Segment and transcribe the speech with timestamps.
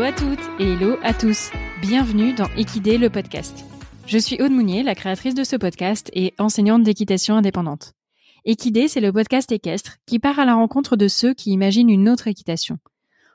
[0.00, 1.50] Hello à toutes et hello à tous.
[1.82, 3.66] Bienvenue dans Équidé le podcast.
[4.06, 7.92] Je suis Aude Mounier, la créatrice de ce podcast et enseignante d'équitation indépendante.
[8.46, 12.08] Équidé, c'est le podcast équestre qui part à la rencontre de ceux qui imaginent une
[12.08, 12.78] autre équitation.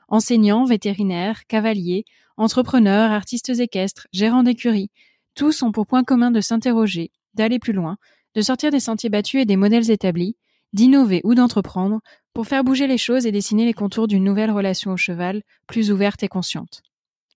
[0.08, 2.04] Enseignants, vétérinaires, cavaliers,
[2.36, 4.90] entrepreneurs, artistes équestres, gérants d'écuries,
[5.36, 7.96] tous ont pour point commun de s'interroger, d'aller plus loin,
[8.34, 10.36] de sortir des sentiers battus et des modèles établis,
[10.72, 12.00] d'innover ou d'entreprendre
[12.36, 15.90] pour faire bouger les choses et dessiner les contours d'une nouvelle relation au cheval, plus
[15.90, 16.82] ouverte et consciente.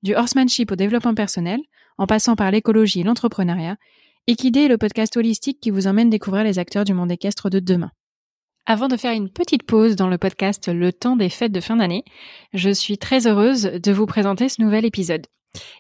[0.03, 1.59] Du horsemanship au développement personnel,
[1.97, 3.79] en passant par l'écologie et l'entrepreneuriat,
[4.27, 7.61] Equidé est le podcast holistique qui vous emmène découvrir les acteurs du monde équestre de
[7.61, 7.91] demain.
[8.67, 11.77] Avant de faire une petite pause dans le podcast Le temps des fêtes de fin
[11.77, 12.05] d'année,
[12.53, 15.29] je suis très heureuse de vous présenter ce nouvel épisode.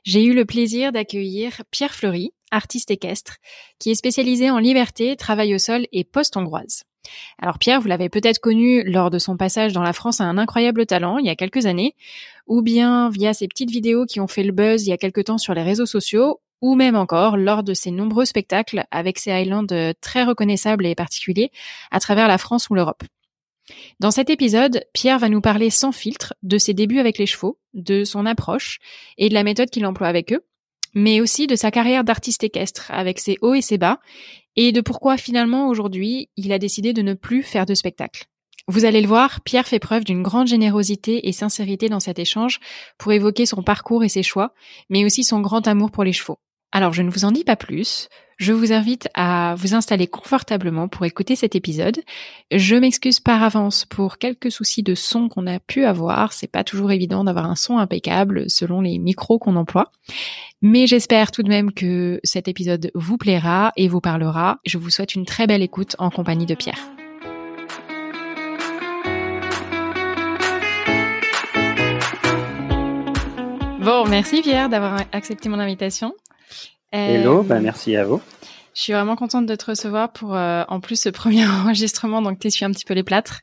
[0.02, 3.36] J'ai eu le plaisir d'accueillir Pierre Fleury, artiste équestre,
[3.78, 6.84] qui est spécialisé en liberté, travail au sol et post-hongroise.
[7.38, 10.38] Alors Pierre, vous l'avez peut-être connu lors de son passage dans la France à un
[10.38, 11.94] incroyable talent il y a quelques années,
[12.46, 15.24] ou bien via ses petites vidéos qui ont fait le buzz il y a quelques
[15.24, 19.30] temps sur les réseaux sociaux, ou même encore lors de ses nombreux spectacles avec ses
[19.30, 19.66] Highlands
[20.00, 21.50] très reconnaissables et particuliers
[21.90, 23.02] à travers la France ou l'Europe.
[24.00, 27.58] Dans cet épisode, Pierre va nous parler sans filtre de ses débuts avec les chevaux,
[27.72, 28.78] de son approche
[29.16, 30.44] et de la méthode qu'il emploie avec eux,
[30.94, 34.00] mais aussi de sa carrière d'artiste équestre avec ses hauts et ses bas,
[34.56, 38.26] et de pourquoi finalement aujourd'hui il a décidé de ne plus faire de spectacle.
[38.66, 42.60] Vous allez le voir, Pierre fait preuve d'une grande générosité et sincérité dans cet échange
[42.98, 44.54] pour évoquer son parcours et ses choix,
[44.90, 46.38] mais aussi son grand amour pour les chevaux.
[46.72, 48.08] Alors je ne vous en dis pas plus,
[48.40, 52.00] je vous invite à vous installer confortablement pour écouter cet épisode.
[52.50, 56.64] Je m'excuse par avance pour quelques soucis de son qu'on a pu avoir, c'est pas
[56.64, 59.92] toujours évident d'avoir un son impeccable selon les micros qu'on emploie.
[60.62, 64.58] Mais j'espère tout de même que cet épisode vous plaira et vous parlera.
[64.64, 66.99] Je vous souhaite une très belle écoute en compagnie de Pierre.
[73.80, 76.12] Bon, merci Pierre d'avoir accepté mon invitation.
[76.92, 78.20] Hello, bah merci à vous.
[78.74, 82.38] Je suis vraiment contente de te recevoir pour euh, en plus ce premier enregistrement, donc
[82.38, 83.40] t'essuies un petit peu les plâtres.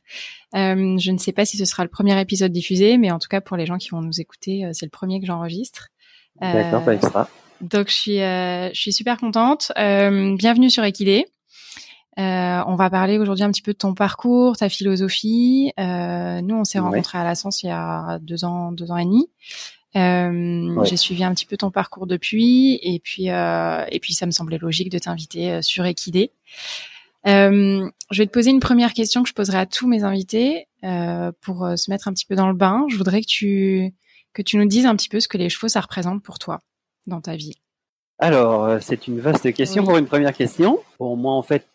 [0.54, 3.26] Euh, je ne sais pas si ce sera le premier épisode diffusé, mais en tout
[3.28, 5.88] cas pour les gens qui vont nous écouter, euh, c'est le premier que j'enregistre.
[6.40, 7.28] D'accord, pas extra.
[7.60, 9.72] Donc je suis, je suis super contente.
[9.74, 11.26] bienvenue sur Equidé.
[12.16, 15.72] on va parler aujourd'hui un petit peu de ton parcours, ta philosophie.
[15.76, 19.04] nous, on s'est rencontrés à la Science il y a deux ans, deux ans et
[19.04, 19.28] demi.
[19.96, 24.26] Euh, J'ai suivi un petit peu ton parcours depuis, et puis euh, et puis ça
[24.26, 26.30] me semblait logique de t'inviter euh, sur Equidé.
[27.26, 30.66] Euh, je vais te poser une première question que je poserai à tous mes invités
[31.40, 32.86] pour se mettre un petit peu dans le bain.
[32.88, 33.92] Je voudrais que tu
[34.34, 36.60] que tu nous dises un petit peu ce que les chevaux ça représente pour toi
[37.06, 37.54] dans ta vie.
[38.20, 40.78] Alors, c'est une vaste question pour une première question.
[40.96, 41.66] Pour moi, en fait,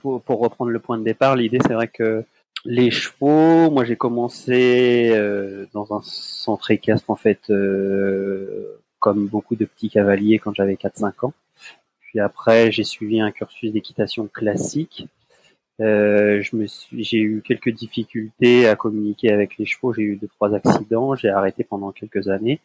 [0.00, 2.24] pour, pour, reprendre le point de départ, l'idée, c'est vrai que
[2.64, 9.56] les chevaux, moi j'ai commencé euh, dans un centre équestre en fait, euh, comme beaucoup
[9.56, 11.34] de petits cavaliers quand j'avais 4-5 ans.
[12.00, 15.08] Puis après j'ai suivi un cursus d'équitation classique.
[15.80, 16.42] Euh,
[16.92, 19.92] j'ai eu quelques difficultés à communiquer avec les chevaux.
[19.92, 21.16] J'ai eu deux trois accidents.
[21.16, 22.60] J'ai arrêté pendant quelques années.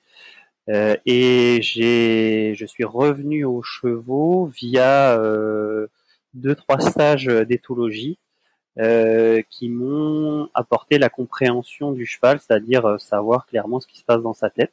[0.67, 5.17] et j'ai, je suis revenu aux chevaux via
[6.33, 8.19] deux trois stages d'éthologie
[8.79, 14.03] euh, qui m'ont apporté la compréhension du cheval, c'est-à-dire euh, savoir clairement ce qui se
[14.03, 14.71] passe dans sa tête.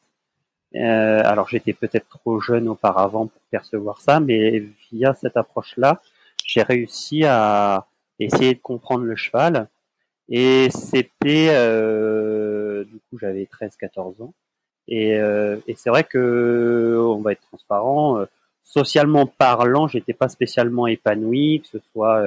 [0.75, 6.03] Euh, alors j'étais peut-être trop jeune auparavant pour percevoir ça, mais via cette approche-là,
[6.45, 7.87] j'ai réussi à
[8.19, 9.69] essayer de comprendre le cheval.
[10.29, 14.35] Et c'était, euh, du coup j'avais 13-14 ans.
[14.87, 18.23] Et, et c'est vrai que, on va être transparent,
[18.65, 22.23] socialement parlant, j'étais pas spécialement épanoui, que ce soit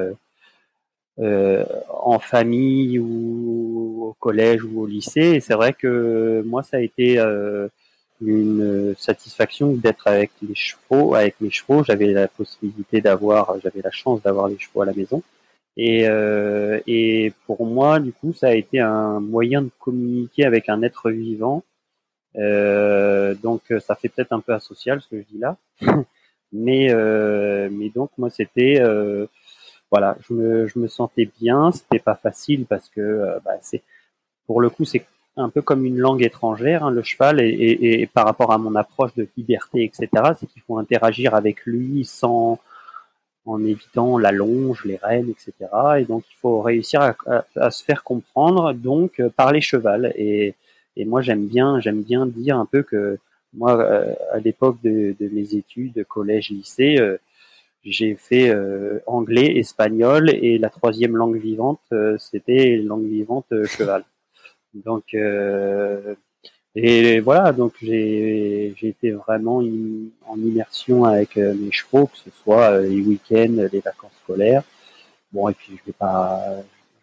[1.20, 5.36] euh, en famille ou au collège ou au lycée.
[5.36, 7.68] Et c'est vrai que moi, ça a été euh,
[8.22, 11.16] une satisfaction d'être avec les chevaux.
[11.16, 14.94] Avec les chevaux, j'avais la possibilité d'avoir, j'avais la chance d'avoir les chevaux à la
[14.94, 15.22] maison.
[15.78, 20.70] Et, euh, et pour moi, du coup, ça a été un moyen de communiquer avec
[20.70, 21.64] un être vivant.
[22.38, 25.58] Euh, donc, ça fait peut-être un peu asocial ce que je dis là,
[26.52, 29.28] mais euh, mais donc moi, c'était euh,
[29.92, 31.72] voilà, je me, je me sentais bien.
[31.72, 33.84] C'était pas facile parce que euh, bah, c'est,
[34.46, 35.06] pour le coup, c'est
[35.38, 38.58] un peu comme une langue étrangère, hein, le cheval, et, et, et, par rapport à
[38.58, 42.60] mon approche de liberté, etc., c'est qu'il faut interagir avec lui sans,
[43.46, 45.54] en évitant la longe, les rênes, etc.
[46.00, 50.12] Et donc, il faut réussir à, à, se faire comprendre, donc, euh, par les chevals.
[50.16, 50.56] Et,
[50.96, 53.20] et moi, j'aime bien, j'aime bien dire un peu que
[53.54, 56.98] moi, euh, à l'époque de, de, mes études, collège, lycée,
[57.84, 63.66] j'ai fait euh, anglais, espagnol et la troisième langue vivante, euh, c'était langue vivante euh,
[63.66, 64.04] cheval.
[64.74, 65.16] Donc
[66.76, 69.58] Et voilà, donc j'ai été vraiment
[70.28, 74.64] en immersion avec mes chevaux, que ce soit les week-ends, les vacances scolaires.
[75.32, 76.40] Bon, et puis je vais pas,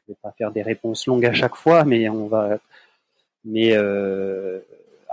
[0.07, 2.59] je vais pas faire des réponses longues à chaque fois, mais on va,
[3.45, 4.61] mais euh,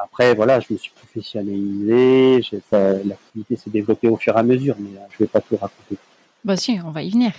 [0.04, 4.90] après voilà, je me suis professionnalisé, l'activité s'est développée au fur et à mesure, mais
[5.12, 5.98] je vais pas tout raconter.
[6.44, 7.32] Bah si, on va y venir.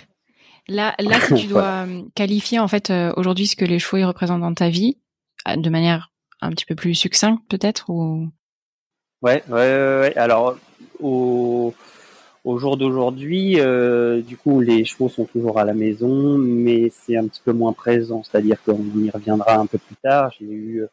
[0.67, 4.41] Là, là, si tu dois qualifier en fait euh, aujourd'hui ce que les chevaux représentent
[4.41, 4.97] dans ta vie,
[5.47, 6.11] euh, de manière
[6.41, 8.29] un petit peu plus succincte peut-être ou?
[9.21, 10.13] Ouais, ouais, ouais.
[10.15, 10.57] Alors
[10.99, 11.73] au
[12.43, 17.15] au jour d'aujourd'hui, euh, du coup, les chevaux sont toujours à la maison, mais c'est
[17.15, 18.21] un petit peu moins présent.
[18.23, 20.31] C'est-à-dire qu'on y reviendra un peu plus tard.
[20.37, 20.85] J'ai eu,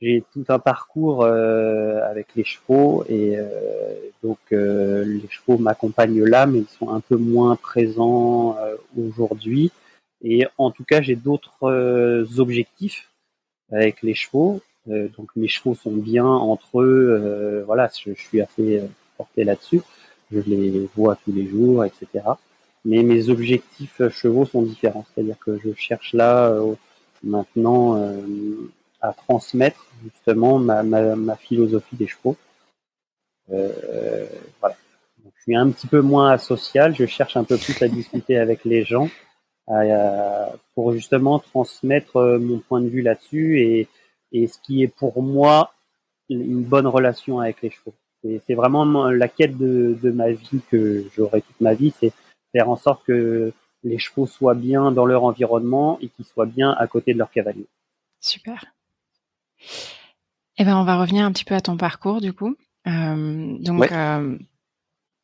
[0.00, 3.46] j'ai tout un parcours euh, avec les chevaux et euh,
[4.22, 8.56] donc les chevaux m'accompagnent là, mais ils sont un peu moins présents
[8.98, 9.70] aujourd'hui.
[10.22, 13.10] Et en tout cas, j'ai d'autres objectifs
[13.70, 14.60] avec les chevaux.
[14.86, 17.62] donc mes chevaux sont bien entre eux.
[17.66, 18.82] voilà, je, je suis assez
[19.16, 19.82] porté là-dessus
[20.32, 22.24] je les vois tous les jours, etc.
[22.84, 26.74] Mais mes objectifs chevaux sont différents, c'est-à-dire que je cherche là euh,
[27.24, 28.20] maintenant euh,
[29.00, 32.36] à transmettre justement ma, ma, philosophie des chevaux.
[33.50, 34.26] Euh,
[34.60, 34.76] voilà.
[35.24, 38.64] Je suis un petit peu moins asocial, je cherche un peu plus à discuter avec
[38.64, 39.08] les gens
[40.74, 43.88] pour justement transmettre euh, mon point de vue là-dessus et,
[44.32, 45.72] et ce qui est pour moi
[46.28, 47.94] une bonne relation avec les chevaux.
[48.46, 52.12] C'est vraiment la quête de, ma vie que j'aurai toute ma vie, c'est
[52.52, 53.52] faire en sorte que
[53.84, 57.30] les chevaux soient bien dans leur environnement et qu'ils soient bien à côté de leur
[57.30, 57.66] cavalier.
[58.20, 58.64] Super.
[60.58, 62.56] Eh ben, on va revenir un petit peu à ton parcours du coup.
[62.86, 64.38] Euh, donc, euh,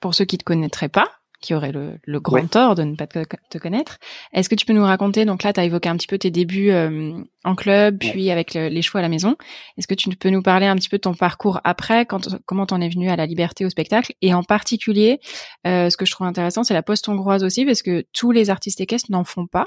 [0.00, 1.08] pour ceux qui te connaîtraient pas,
[1.40, 3.98] qui aurait le, le grand tort de ne pas te, connaître.
[4.32, 6.30] Est-ce que tu peux nous raconter, donc là, tu as évoqué un petit peu tes
[6.30, 9.36] débuts euh, en club, puis avec les chevaux à la maison.
[9.76, 12.66] Est-ce que tu peux nous parler un petit peu de ton parcours après, quand, comment
[12.66, 14.14] t'en es venu à la liberté au spectacle?
[14.22, 15.20] Et en particulier,
[15.64, 18.80] ce que je trouve intéressant, c'est la poste hongroise aussi, parce que tous les artistes
[18.80, 19.66] équestres n'en font pas.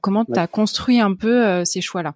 [0.00, 2.14] Comment tu as construit un peu ces choix-là?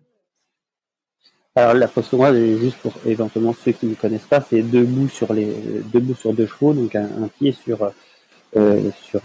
[1.56, 5.32] Alors la poste hongroise, juste pour éventuellement ceux qui ne connaissent pas, c'est debout sur
[5.32, 5.52] les
[5.92, 7.92] debout sur deux chevaux, donc un, un pied sur
[8.56, 9.20] euh, sur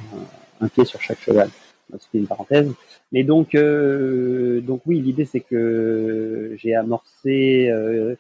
[0.62, 1.50] un, pied sur chaque cheval.
[1.92, 2.72] C'est une parenthèse.
[3.12, 8.16] Mais donc, euh, donc oui, l'idée c'est que j'ai amorcé euh,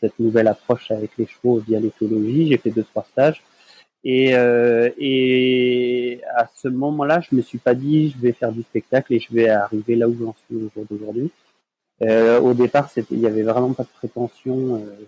[0.00, 2.48] cette nouvelle approche avec les chevaux via l'éthologie.
[2.48, 3.42] J'ai fait deux trois stages.
[4.04, 8.62] Et, euh, et à ce moment-là, je me suis pas dit je vais faire du
[8.62, 11.14] spectacle et je vais arriver là où j'en suis au jour.
[12.02, 14.76] Euh, au départ, il y avait vraiment pas de prétention.
[14.76, 15.04] Euh,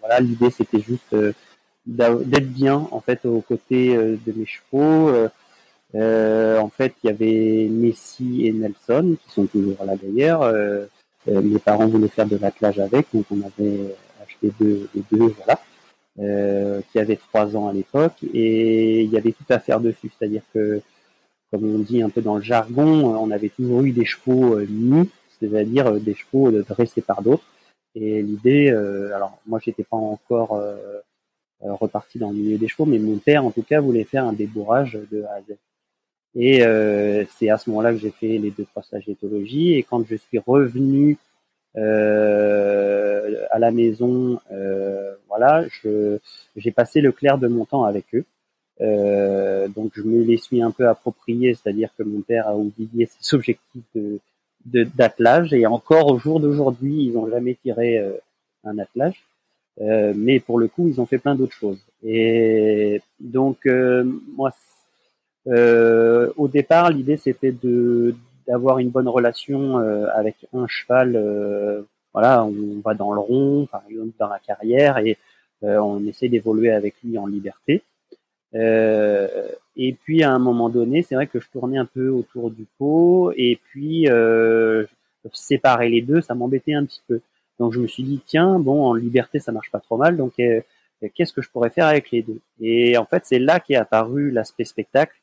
[0.00, 1.14] voilà, l'idée c'était juste
[1.86, 5.08] d'être bien en fait aux côtés euh, de mes chevaux.
[5.08, 5.28] Euh,
[5.94, 10.42] euh, en fait, il y avait Messi et Nelson qui sont toujours là d'ailleurs.
[10.42, 10.86] Euh,
[11.26, 15.60] mes parents voulaient faire de l'attelage avec, donc on avait acheté deux, voilà,
[16.18, 20.10] euh, qui avaient trois ans à l'époque, et il y avait tout à faire dessus,
[20.18, 20.82] c'est-à-dire que,
[21.50, 25.08] comme on dit un peu dans le jargon, on avait toujours eu des chevaux nus,
[25.50, 27.44] c'est-à-dire des chevaux dressés par d'autres.
[27.94, 30.60] Et l'idée, alors moi j'étais pas encore
[31.64, 34.24] euh, reparti dans le milieu des chevaux, mais mon père en tout cas voulait faire
[34.24, 35.40] un débourrage de A.
[36.34, 39.74] Et euh, c'est à ce moment-là que j'ai fait les deux trois stages d'éthologie.
[39.74, 41.16] Et quand je suis revenu
[41.76, 46.18] euh, à la maison, euh, voilà, je
[46.56, 48.24] j'ai passé le clair de mon temps avec eux.
[48.80, 53.06] Euh, donc je me les suis un peu appropriés, c'est-à-dire que mon père a oublié
[53.06, 54.18] ses objectifs de
[54.66, 58.12] d'attelage et encore au jour d'aujourd'hui, ils n'ont jamais tiré euh,
[58.64, 59.24] un attelage.
[59.80, 61.80] Euh, mais pour le coup, ils ont fait plein d'autres choses.
[62.02, 64.04] Et donc, euh,
[64.36, 64.50] moi,
[65.48, 68.14] euh, au départ, l'idée c'était de
[68.46, 69.78] d'avoir une bonne relation
[70.14, 71.86] avec un cheval.
[72.12, 75.16] voilà, on va dans le rond, par exemple dans la carrière, et
[75.62, 77.82] on essaie d'évoluer avec lui en liberté.
[78.54, 82.66] Et puis à un moment donné, c'est vrai que je tournais un peu autour du
[82.78, 84.08] pot, et puis
[85.32, 87.20] séparer les deux, ça m'embêtait un petit peu.
[87.58, 90.32] Donc je me suis dit tiens bon en liberté ça marche pas trop mal donc
[90.40, 90.60] euh,
[91.14, 92.40] qu'est-ce que je pourrais faire avec les deux?
[92.60, 95.14] Et en fait c'est là qu'est apparu l'aspect spectacle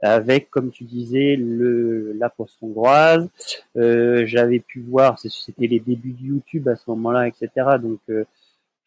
[0.00, 3.28] avec comme tu disais le la poste hongroise.
[3.76, 7.50] Euh, j'avais pu voir c'était les débuts de YouTube à ce moment-là etc.
[7.80, 8.24] Donc euh,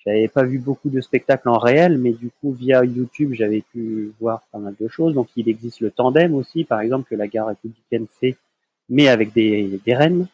[0.05, 4.11] j'avais pas vu beaucoup de spectacles en réel, mais du coup via YouTube j'avais pu
[4.19, 5.13] voir pas mal de choses.
[5.13, 8.37] Donc il existe le tandem aussi, par exemple que la gare républicaine fait,
[8.89, 10.27] mais avec des, des rennes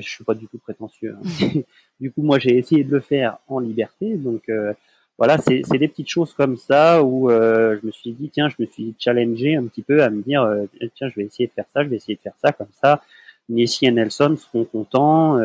[0.00, 1.16] je suis pas du tout prétentieux.
[1.16, 1.60] Hein.
[2.00, 4.16] du coup, moi, j'ai essayé de le faire en liberté.
[4.16, 4.72] Donc, euh,
[5.18, 8.56] voilà, c'est des petites choses comme ça où euh, je me suis dit, tiens, je
[8.58, 11.52] me suis challengé un petit peu à me dire, euh, tiens, je vais essayer de
[11.52, 13.02] faire ça, je vais essayer de faire ça comme ça.
[13.48, 15.38] Nessie et Nelson seront contents.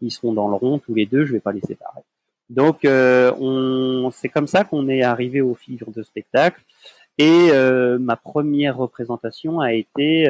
[0.00, 2.00] ils seront dans le rond tous les deux, je vais pas les séparer.
[2.50, 6.60] Donc on, c'est comme ça qu'on est arrivé aux figures de spectacle.
[7.18, 7.50] Et
[7.98, 10.28] ma première représentation a été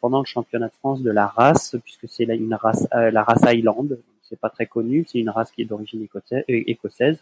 [0.00, 3.88] pendant le championnat de France de la race, puisque c'est une race, la race Highland.
[4.22, 6.06] C'est pas très connu, c'est une race qui est d'origine
[6.48, 7.18] écossaise,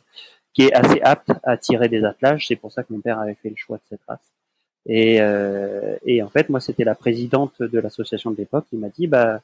[0.52, 2.46] qui est assez apte à tirer des attelages.
[2.46, 4.20] C'est pour ça que mon père avait fait le choix de cette race.
[4.84, 8.90] Et, euh, et en fait, moi, c'était la présidente de l'association de l'époque qui m'a
[8.90, 9.40] dit, bah,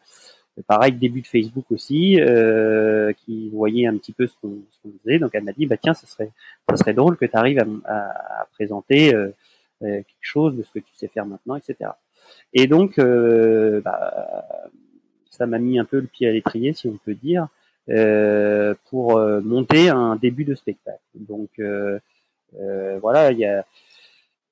[0.63, 4.63] pareil, début de Facebook aussi, euh, qui voyait un petit peu ce qu'on
[5.03, 5.19] faisait.
[5.19, 6.31] Donc, elle m'a dit, bah tiens, ça serait,
[6.69, 9.29] ça serait drôle que tu arrives à, à, présenter euh,
[9.83, 11.91] euh, quelque chose de ce que tu sais faire maintenant, etc.
[12.53, 14.45] Et donc, euh, bah,
[15.31, 17.49] ça m'a mis un peu le pied à l'étrier, si on peut dire,
[17.91, 21.01] euh, pour monter un début de spectacle.
[21.15, 21.61] Donc,
[23.01, 23.65] voilà, il y a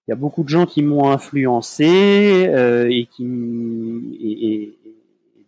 [0.09, 3.25] y a beaucoup de gens qui m'ont influencé euh, et qui
[4.21, 4.79] et, et,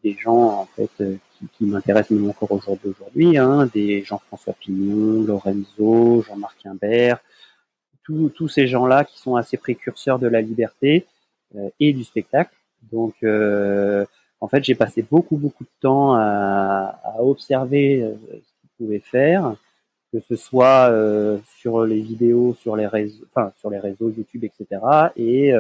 [0.04, 1.16] des gens en fait euh,
[1.56, 7.18] qui, m'intéressent même encore aujourd'hui, hein, des Jean-François Pignon, Lorenzo, Jean-Marc Imbert,
[8.04, 11.06] tous ces gens-là qui sont assez précurseurs de la liberté
[11.56, 12.54] euh, et du spectacle.
[12.92, 14.04] Donc euh,
[14.40, 19.56] en fait, j'ai passé beaucoup beaucoup de temps à, observer ce qu'ils pouvaient faire
[20.12, 20.92] que ce soit
[21.58, 23.25] sur les vidéos, sur les réseaux,
[23.58, 24.80] sur les réseaux YouTube, etc.
[25.16, 25.52] Et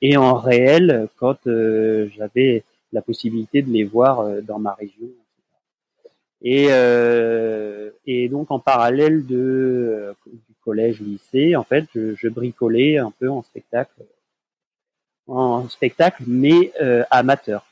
[0.00, 5.08] et en réel quand j'avais la possibilité de les voir dans ma région.
[6.42, 6.68] Et
[8.06, 13.30] et donc en parallèle de du collège, lycée, en fait, je, je bricolais un peu
[13.30, 14.02] en spectacle,
[15.26, 16.72] en spectacle, mais
[17.10, 17.66] amateur.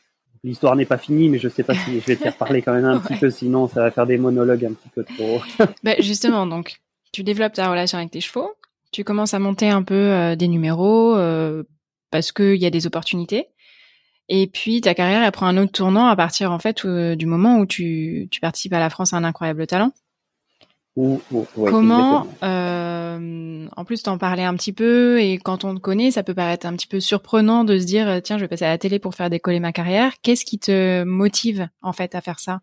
[0.44, 2.72] L'histoire n'est pas finie, mais je sais pas si je vais te faire parler quand
[2.72, 5.40] même un petit peu, sinon ça va faire des monologues un petit peu trop.
[5.82, 6.80] bah justement, donc
[7.12, 8.52] tu développes ta relation avec tes chevaux,
[8.92, 11.64] tu commences à monter un peu euh, des numéros euh,
[12.10, 13.48] parce qu'il y a des opportunités.
[14.28, 17.26] Et puis ta carrière elle prend un autre tournant à partir en fait euh, du
[17.26, 19.92] moment où tu, tu participes à la France à un incroyable talent.
[21.54, 26.24] Comment, euh, en plus t'en parlais un petit peu et quand on te connaît, ça
[26.24, 28.78] peut paraître un petit peu surprenant de se dire tiens je vais passer à la
[28.78, 30.14] télé pour faire décoller ma carrière.
[30.22, 32.60] Qu'est-ce qui te motive en fait à faire ça?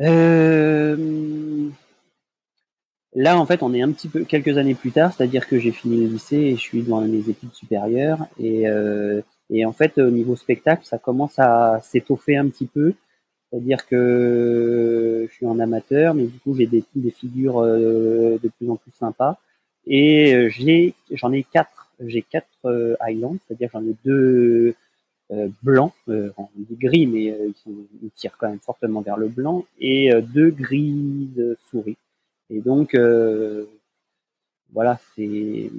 [0.00, 1.68] Euh...
[3.14, 5.72] Là en fait on est un petit peu quelques années plus tard, c'est-à-dire que j'ai
[5.72, 9.22] fini le lycée et je suis dans mes études supérieures et, euh,
[9.52, 12.94] et en fait au niveau spectacle ça commence à s'étoffer un petit peu.
[13.50, 18.70] C'est-à-dire que je suis en amateur, mais du coup j'ai des, figures euh, de plus
[18.70, 19.38] en plus sympas.
[19.86, 24.74] Et euh, j'ai, j'en ai quatre, j'ai quatre euh, Highlands, c'est-à-dire j'en ai deux
[25.62, 26.30] blancs, euh,
[26.72, 27.34] gris, mais
[27.66, 31.96] ils, tirent quand même fortement vers le blanc, et deux gris de souris.
[32.50, 32.94] Et donc
[34.74, 35.70] voilà, c'est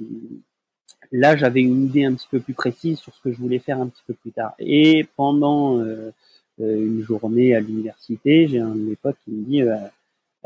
[1.12, 3.80] là j'avais une idée un petit peu plus précise sur ce que je voulais faire
[3.80, 4.54] un petit peu plus tard.
[4.58, 6.10] Et pendant euh,
[6.58, 9.76] une journée à l'université, j'ai un de mes potes qui me dit euh,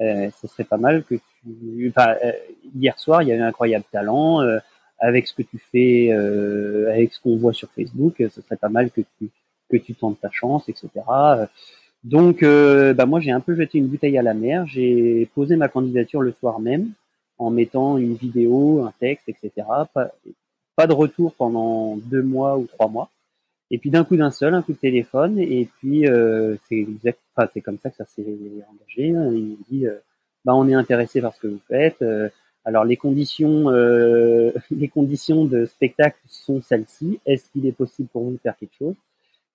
[0.00, 1.88] euh, ce serait pas mal que tu.
[1.90, 2.14] Enfin,
[2.74, 4.40] hier soir, il y a eu un incroyable talent.
[5.00, 6.10] avec ce que tu fais,
[6.90, 9.30] avec ce qu'on voit sur Facebook, ce serait pas mal que tu
[9.70, 10.88] que tu tentes ta chance, etc.
[12.04, 14.66] Donc, bah moi, j'ai un peu jeté une bouteille à la mer.
[14.66, 16.92] J'ai posé ma candidature le soir même
[17.38, 19.66] en mettant une vidéo, un texte, etc.
[20.78, 23.10] Pas, de retour pendant deux mois ou trois mois.
[23.70, 26.86] Et puis d'un coup d'un seul, un coup de téléphone, et puis euh, c'est
[27.36, 29.14] enfin, c'est comme ça que ça s'est engagé.
[29.14, 29.30] Hein.
[29.34, 29.98] Il me dit, euh,
[30.44, 32.00] bah on est intéressé par ce que vous faites.
[32.02, 32.28] Euh,
[32.64, 37.20] alors les conditions, euh, les conditions de spectacle sont celles-ci.
[37.26, 38.94] Est-ce qu'il est possible pour vous de faire quelque chose?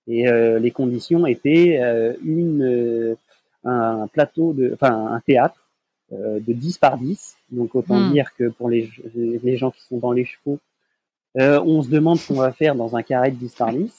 [0.07, 1.79] Et euh, les conditions étaient
[2.23, 3.15] une,
[3.63, 5.67] un plateau de, enfin un théâtre
[6.11, 7.37] de 10 par 10.
[7.51, 8.11] Donc autant hmm.
[8.11, 10.59] dire que pour les, les gens qui sont dans les chevaux,
[11.39, 13.91] euh, on se demande ce qu'on va faire dans un carré de 10 par 10.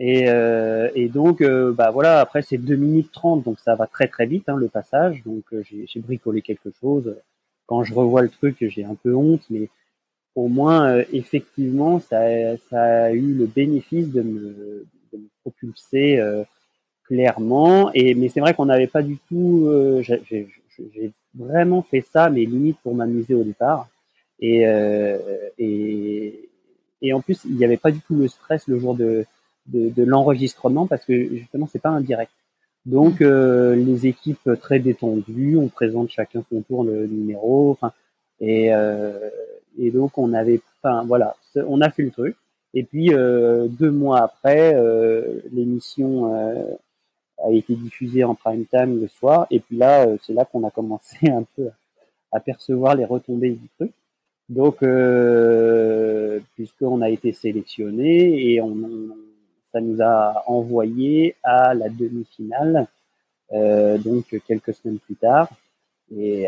[0.00, 3.86] Et, euh, et donc, euh, bah voilà, après c'est 2 minutes 30, donc ça va
[3.86, 5.22] très très vite hein, le passage.
[5.24, 7.16] Donc euh, j'ai bricolé quelque chose.
[7.66, 9.68] Quand je revois le truc, j'ai un peu honte, mais
[10.34, 16.22] au moins effectivement, ça, ça a eu le bénéfice de me, de me propulser
[17.04, 17.90] clairement.
[17.94, 19.70] Et mais c'est vrai qu'on n'avait pas du tout.
[20.02, 23.88] j'ai vraiment fait ça, mais limite pour m'amuser au départ.
[24.40, 24.62] Et,
[25.58, 26.47] et,
[27.02, 29.24] et en plus, il n'y avait pas du tout le stress le jour de
[29.66, 32.32] de, de l'enregistrement parce que justement c'est pas un direct.
[32.86, 37.92] Donc euh, les équipes très détendues, on présente chacun son tour le numéro, enfin
[38.40, 39.30] et euh,
[39.78, 41.36] et donc on avait, enfin voilà,
[41.66, 42.36] on a fait le truc.
[42.74, 46.74] Et puis euh, deux mois après, euh, l'émission euh,
[47.44, 49.46] a été diffusée en prime time le soir.
[49.50, 51.70] Et puis là, euh, c'est là qu'on a commencé un peu
[52.32, 53.92] à percevoir les retombées du truc.
[54.48, 54.78] Donc,
[56.54, 58.74] puisqu'on a été sélectionné et on,
[59.72, 62.86] ça nous a envoyé à la demi-finale,
[63.52, 65.50] donc quelques semaines plus tard.
[66.16, 66.46] Et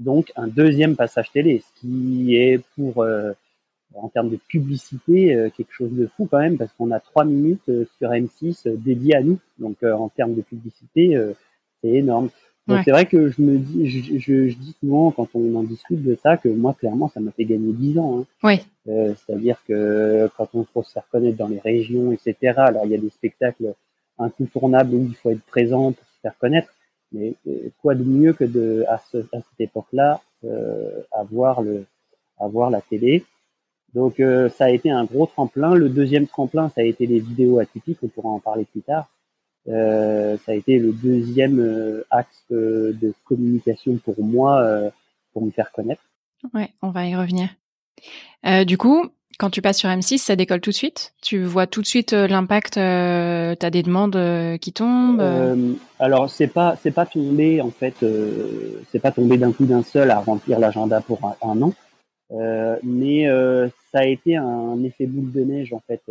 [0.00, 3.04] donc un deuxième passage télé, ce qui est pour
[3.94, 7.24] en termes de publicité, euh, quelque chose de fou quand même, parce qu'on a trois
[7.24, 9.38] minutes euh, sur M6 euh, dédiées à nous.
[9.58, 11.16] Donc en termes de publicité,
[11.80, 12.30] c'est énorme.
[12.68, 15.64] Donc c'est vrai que je me dis, je, je, je, dis souvent quand on en
[15.64, 18.20] discute de ça que moi clairement ça m'a fait gagner 10 ans.
[18.20, 18.24] Hein.
[18.44, 18.60] Oui.
[18.88, 22.54] Euh, C'est-à-dire que quand on faut se faire connaître dans les régions, etc.
[22.58, 23.74] Alors il y a des spectacles
[24.18, 26.72] incontournables où il faut être présent pour se faire connaître.
[27.10, 27.34] Mais
[27.82, 31.84] quoi de mieux que de à, ce, à cette époque-là euh, avoir le
[32.38, 33.24] avoir la télé?
[33.94, 35.74] Donc euh, ça a été un gros tremplin.
[35.74, 39.08] Le deuxième tremplin, ça a été les vidéos atypiques, on pourra en parler plus tard.
[39.68, 44.90] Euh, ça a été le deuxième euh, axe de communication pour moi,
[45.32, 46.02] pour me faire connaître.
[46.54, 47.48] Ouais, on va y revenir.
[48.66, 49.06] du coup,
[49.38, 51.14] quand tu passes sur M6, ça décolle tout de suite?
[51.22, 55.22] Tu vois tout de suite l'impact euh, Tu as des demandes qui tombent
[55.98, 58.04] Alors, c'est pas c'est pas tombé, en fait,
[58.90, 61.72] c'est pas tombé d'un coup d'un seul à remplir l'agenda pour un, un an.
[62.34, 66.02] Euh, mais euh, ça a été un effet boule de neige en fait.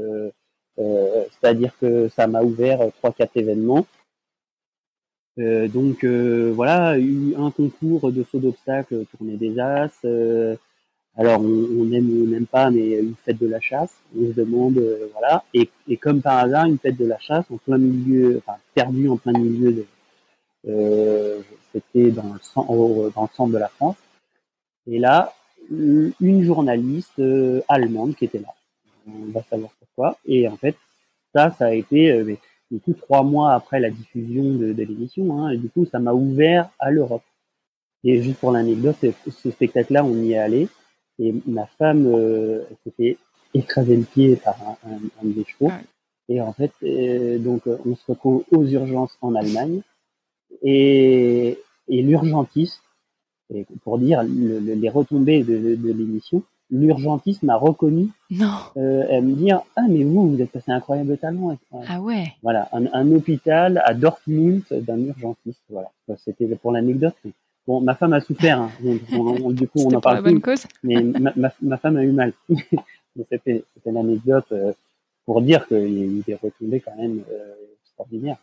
[0.80, 3.86] Euh, c'est-à-dire que ça m'a ouvert trois quatre événements.
[5.38, 10.06] donc voilà, eu un concours de saut d'obstacle, tournée des As.
[11.18, 13.94] alors on, aime ou on n'aime pas, mais une fête de la chasse.
[14.16, 14.82] On se demande,
[15.14, 15.44] voilà.
[15.54, 19.18] Et, comme par hasard, une fête de la chasse en plein milieu, enfin perdu en
[19.18, 19.86] plein milieu
[21.74, 23.98] c'était dans le, centre de la France.
[24.88, 25.34] Et là,
[25.70, 28.54] une journaliste euh, allemande qui était là.
[29.08, 30.18] On va savoir pourquoi.
[30.26, 30.76] Et en fait,
[31.34, 32.36] ça, ça a été euh,
[32.70, 35.38] du coup trois mois après la diffusion de, de l'émission.
[35.38, 37.24] Hein, et du coup, ça m'a ouvert à l'Europe.
[38.04, 38.98] Et juste pour l'anecdote,
[39.30, 40.68] ce spectacle-là, on y est allé.
[41.20, 43.18] Et ma femme euh, s'était
[43.54, 45.72] écrasé le pied par un, un, des chevaux.
[46.30, 49.82] Et en fait, euh, donc, on se retrouve aux urgences en Allemagne.
[50.64, 52.82] Et, et l'urgentiste
[53.84, 58.10] pour dire les retombées de, de, l'émission, l'urgentiste m'a reconnu.
[58.30, 58.48] Non.
[58.78, 61.58] Euh, elle me dit ah mais vous vous êtes passé un incroyable talent.
[61.88, 62.34] Ah ouais.
[62.42, 65.62] Voilà un, un hôpital à Dortmund d'un urgentiste.
[65.70, 67.16] Voilà c'était pour l'anecdote.
[67.68, 68.62] Bon ma femme a souffert.
[68.62, 68.72] Hein.
[68.82, 70.40] du coup on en parle plus.
[70.40, 70.66] Cause.
[70.84, 72.34] Mais ma, ma, ma, femme a eu mal.
[73.30, 74.72] c'était c'était l'anecdote euh,
[75.26, 77.54] pour dire qu'il a des retombées quand même euh,
[77.84, 78.38] extraordinaires.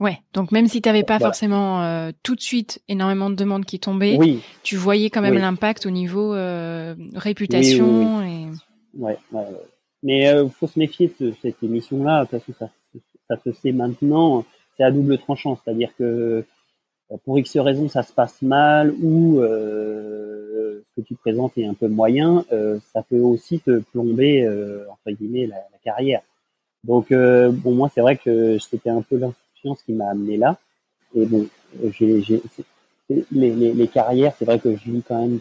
[0.00, 3.64] Ouais, donc même si tu n'avais pas forcément euh, tout de suite énormément de demandes
[3.64, 4.16] qui tombaient,
[4.62, 8.22] tu voyais quand même l'impact au niveau euh, réputation.
[8.22, 8.46] et...
[8.96, 9.44] Ouais, ouais,
[10.04, 12.70] Mais il euh, faut se méfier de cette émission-là, parce que ça,
[13.28, 14.44] ça se sait maintenant,
[14.76, 16.44] c'est à double tranchant, c'est-à-dire que
[17.24, 21.88] pour X raisons ça se passe mal ou ce que tu présentes est un peu
[21.88, 22.44] moyen,
[22.92, 24.46] ça peut aussi te plomber,
[24.90, 26.20] entre guillemets, la, la carrière.
[26.84, 29.18] Donc bon, moi c'est vrai que c'était un peu
[29.62, 30.58] ce qui m'a amené là.
[31.14, 31.46] Et bon,
[31.98, 32.22] j'ai,
[33.30, 35.38] les, carrières, c'est vrai que je lis quand même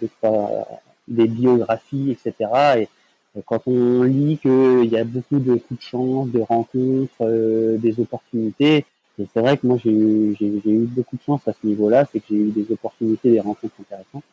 [1.07, 2.87] des, biographies, etc.
[3.35, 7.77] Et quand on lit qu'il y a beaucoup de coups de chance, de rencontres, euh,
[7.77, 8.85] des opportunités,
[9.19, 12.05] et c'est vrai que moi j'ai eu, j'ai, eu beaucoup de chance à ce niveau-là,
[12.11, 14.23] c'est que j'ai eu des opportunités, des rencontres intéressantes.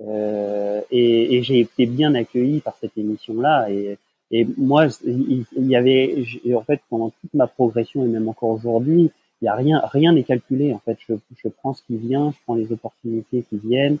[0.00, 3.70] Euh, et, j'ai été bien accueilli par cette émission-là.
[3.70, 3.98] Et,
[4.30, 9.10] et moi, il y avait, en fait, pendant toute ma progression et même encore aujourd'hui,
[9.42, 10.96] il y a rien, rien n'est calculé en fait.
[11.06, 13.98] Je, je prends ce qui vient, je prends les opportunités qui viennent,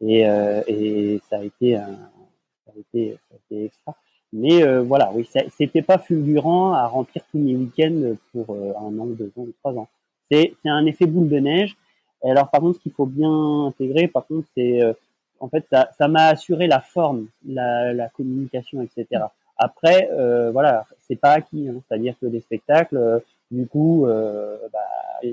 [0.00, 1.96] et, euh, et ça a été, un,
[2.66, 3.94] ça a été, ça a été extra.
[4.32, 8.98] Mais euh, voilà, oui, c'était pas fulgurant à remplir tous mes week-ends pour euh, un
[8.98, 9.88] an, deux ans, trois ans.
[10.30, 11.76] C'est un effet boule de neige.
[12.24, 14.80] Alors par contre, ce qu'il faut bien intégrer, par contre, c'est
[15.40, 19.24] en fait ça m'a assuré la forme, la, la communication, etc.
[19.58, 20.08] Après,
[20.52, 21.68] voilà, c'est pas acquis.
[21.68, 21.82] Hein.
[21.86, 25.28] C'est-à-dire que les spectacles, du coup, euh, bah,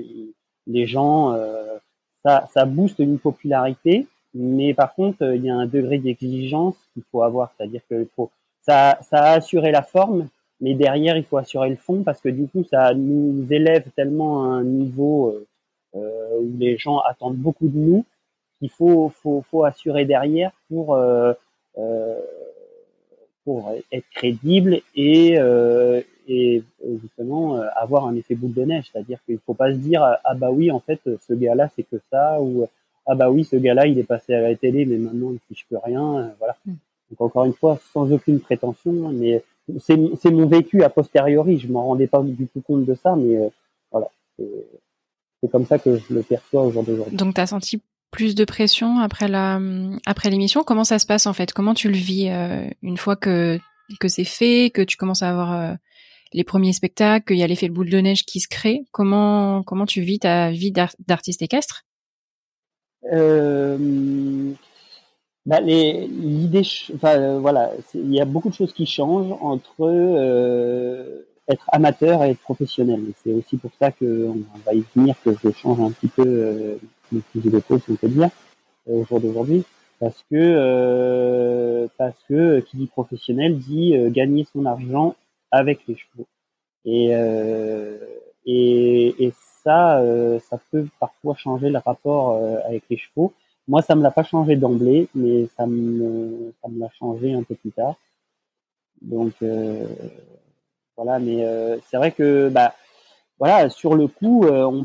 [0.66, 1.78] les gens, euh,
[2.24, 7.02] ça, ça booste une popularité, mais par contre, il y a un degré d'exigence qu'il
[7.10, 8.30] faut avoir, c'est-à-dire que faut,
[8.60, 10.28] ça, ça a assuré la forme,
[10.60, 14.44] mais derrière, il faut assurer le fond parce que du coup, ça nous élève tellement
[14.44, 15.34] à un niveau
[15.96, 18.04] euh, où les gens attendent beaucoup de nous
[18.58, 20.98] qu'il faut, faut, faut assurer derrière pour
[23.44, 25.38] pour être crédible et,
[26.30, 26.62] et
[27.02, 28.84] justement euh, avoir un effet boule de neige.
[28.90, 31.82] C'est-à-dire qu'il ne faut pas se dire ah bah oui en fait ce gars-là c'est
[31.82, 32.66] que ça ou
[33.06, 35.66] ah bah oui ce gars-là il est passé à la télé mais maintenant il fiche
[35.66, 36.18] plus rien.
[36.18, 36.56] Euh, voilà.
[36.64, 36.74] Mm.
[37.10, 39.42] Donc encore une fois sans aucune prétention, mais
[39.78, 41.58] c'est mon vécu a posteriori.
[41.58, 43.48] Je m'en rendais pas du tout compte de ça, mais euh,
[43.90, 44.06] voilà.
[44.38, 46.94] C'est comme ça que je le perçois aujourd'hui.
[47.12, 49.60] Donc tu as senti plus de pression après la
[50.06, 50.62] après l'émission?
[50.62, 51.52] Comment ça se passe en fait?
[51.52, 52.30] Comment tu le vis
[52.82, 53.58] une fois que
[53.98, 55.76] que c'est fait, que tu commences à avoir
[56.32, 58.84] les premiers spectacles, qu'il y a l'effet de boule de neige qui se crée.
[58.92, 61.84] Comment comment tu vis ta vie d'artiste équestre?
[63.12, 64.52] Euh,
[65.46, 66.62] bah l'idée,
[67.04, 72.30] euh, voilà, il y a beaucoup de choses qui changent entre euh, être amateur et
[72.30, 73.00] être professionnel.
[73.22, 76.24] C'est aussi pour ça que on va y venir que je change un petit peu
[76.26, 76.76] euh,
[77.10, 78.28] le fusil d'épaule, si on peut dire,
[78.86, 79.64] au jour d'aujourd'hui,
[79.98, 85.16] parce que parce que qui dit professionnel dit gagner son argent
[85.50, 86.26] avec les chevaux.
[86.84, 87.10] Et
[88.46, 89.32] et, et
[89.62, 90.02] ça,
[90.40, 92.34] ça peut parfois changer le rapport
[92.64, 93.32] avec les chevaux.
[93.68, 97.42] Moi, ça me l'a pas changé d'emblée, mais ça me, ça me l'a changé un
[97.42, 97.94] peu plus tard.
[99.00, 99.86] Donc euh,
[100.96, 102.74] voilà, mais euh, c'est vrai que bah
[103.38, 104.82] voilà, sur le coup, euh,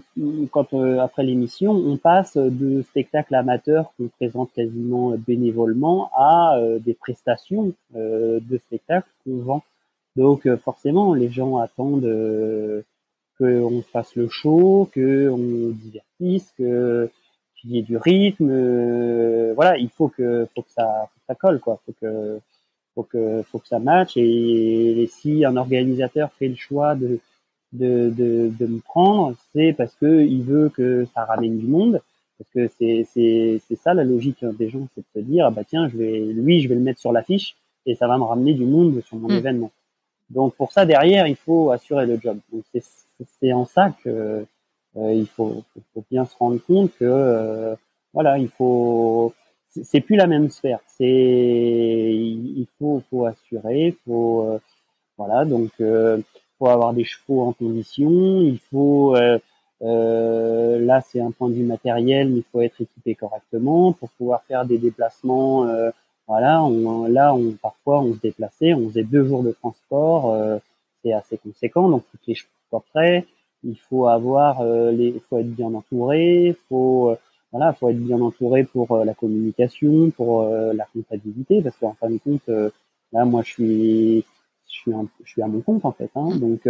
[0.51, 7.73] quand après l'émission, on passe de spectacles amateurs qu'on présente quasiment bénévolement à des prestations
[7.93, 9.63] de spectacles qu'on vend.
[10.15, 12.83] Donc forcément, les gens attendent
[13.37, 17.09] qu'on fasse le show, qu'on divertisse, que
[17.55, 18.49] qu'il y ait du rythme.
[18.49, 21.79] Euh, voilà, il faut que, faut que ça, faut que ça colle, quoi.
[21.85, 22.39] Faut que,
[22.93, 24.17] faut que, faut que ça matche.
[24.17, 27.19] Et, si un organisateur fait le choix de,
[27.73, 32.01] de, de, de me prendre, c'est parce que il veut que ça ramène du monde.
[32.37, 35.51] Parce que c'est, c'est, c'est ça la logique des gens, c'est de se dire, ah
[35.51, 38.23] bah tiens, je vais, lui, je vais le mettre sur l'affiche et ça va me
[38.23, 39.37] ramener du monde sur mon mm.
[39.37, 39.71] événement.
[40.29, 42.39] Donc pour ça derrière, il faut assurer le job.
[42.51, 44.45] Donc c'est, en ça que
[44.97, 47.75] euh, il faut, faut, bien se rendre compte que euh,
[48.13, 49.33] voilà, il faut
[49.83, 50.79] c'est plus la même sphère.
[50.87, 54.59] C'est il faut faut assurer, faut euh,
[55.17, 56.19] voilà donc euh,
[56.57, 58.41] faut avoir des chevaux en condition.
[58.41, 63.15] Il faut euh, là c'est un point de vue matériel, mais il faut être équipé
[63.15, 65.67] correctement pour pouvoir faire des déplacements.
[66.27, 70.35] Voilà, on, là on parfois on se déplaçait, on faisait deux jours de transport,
[71.03, 72.35] c'est assez conséquent donc toutes les
[72.69, 73.25] soient prêts
[73.65, 77.15] il faut avoir euh, les, faut être bien entouré, faut euh,
[77.51, 82.09] voilà, faut être bien entouré pour euh, la communication, pour la comptabilité, parce qu'en fin
[82.09, 82.47] de compte,
[83.11, 84.25] là, moi, je suis,
[84.67, 84.91] je suis,
[85.23, 86.67] je suis à mon compte en fait, hein, donc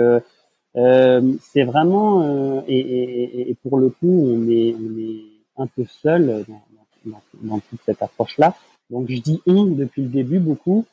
[1.42, 5.24] c'est vraiment et, et, et, pour le coup, on est, on est
[5.58, 6.62] un peu seul dans,
[7.06, 8.56] dans, dans toute cette approche-là.
[8.90, 10.86] Donc je dis on depuis le début beaucoup.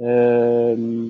[0.00, 1.08] Euh,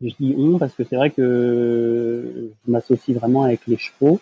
[0.00, 4.20] je dis on parce que c'est vrai que je m'associe vraiment avec les chevaux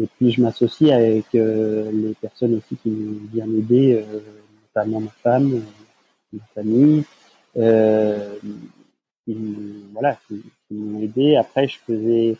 [0.00, 2.90] et puis je m'associe avec euh, les personnes aussi qui
[3.32, 4.20] viennent m'aider, euh,
[4.76, 7.04] notamment ma femme, euh, ma famille,
[9.24, 9.36] qui,
[9.92, 11.36] voilà, qui, m'ont aidé.
[11.36, 12.36] Après, je faisais,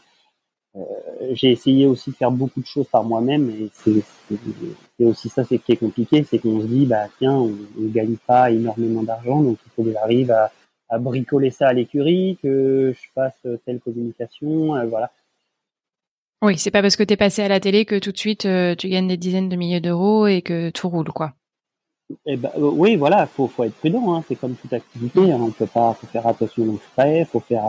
[1.33, 5.59] j'ai essayé aussi de faire beaucoup de choses par moi-même et c'est aussi ça c'est
[5.59, 9.43] qui est compliqué, c'est qu'on se dit bah tiens, on, ne gagne pas énormément d'argent,
[9.43, 10.53] donc il faut que j'arrive à
[10.89, 15.11] à bricoler ça à l'écurie, que je fasse telle communication, euh, voilà.
[16.41, 18.47] Oui, c'est pas parce que tu es passé à la télé que tout de suite
[18.47, 21.33] euh, tu gagnes des dizaines de milliers d'euros et que tout roule, quoi.
[22.25, 24.15] Eh ben, euh, oui, voilà, faut, faut être prudent.
[24.15, 25.33] Hein, c'est comme toute activité.
[25.33, 27.65] Hein, on peut pas faut faire attention aux frais, faut faire,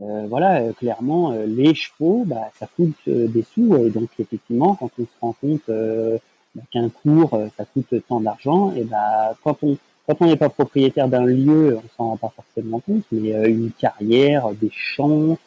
[0.00, 3.76] voilà, clairement, les chevaux, bah, ça coûte des sous.
[3.76, 8.72] Et donc effectivement, quand on se rend compte bah, qu'un cours, ça coûte tant d'argent,
[8.74, 9.76] et bah, quand on
[10.10, 13.48] quand on n'est pas propriétaire d'un lieu, on s'en rend pas forcément compte, mais euh,
[13.48, 15.38] une carrière, des champs,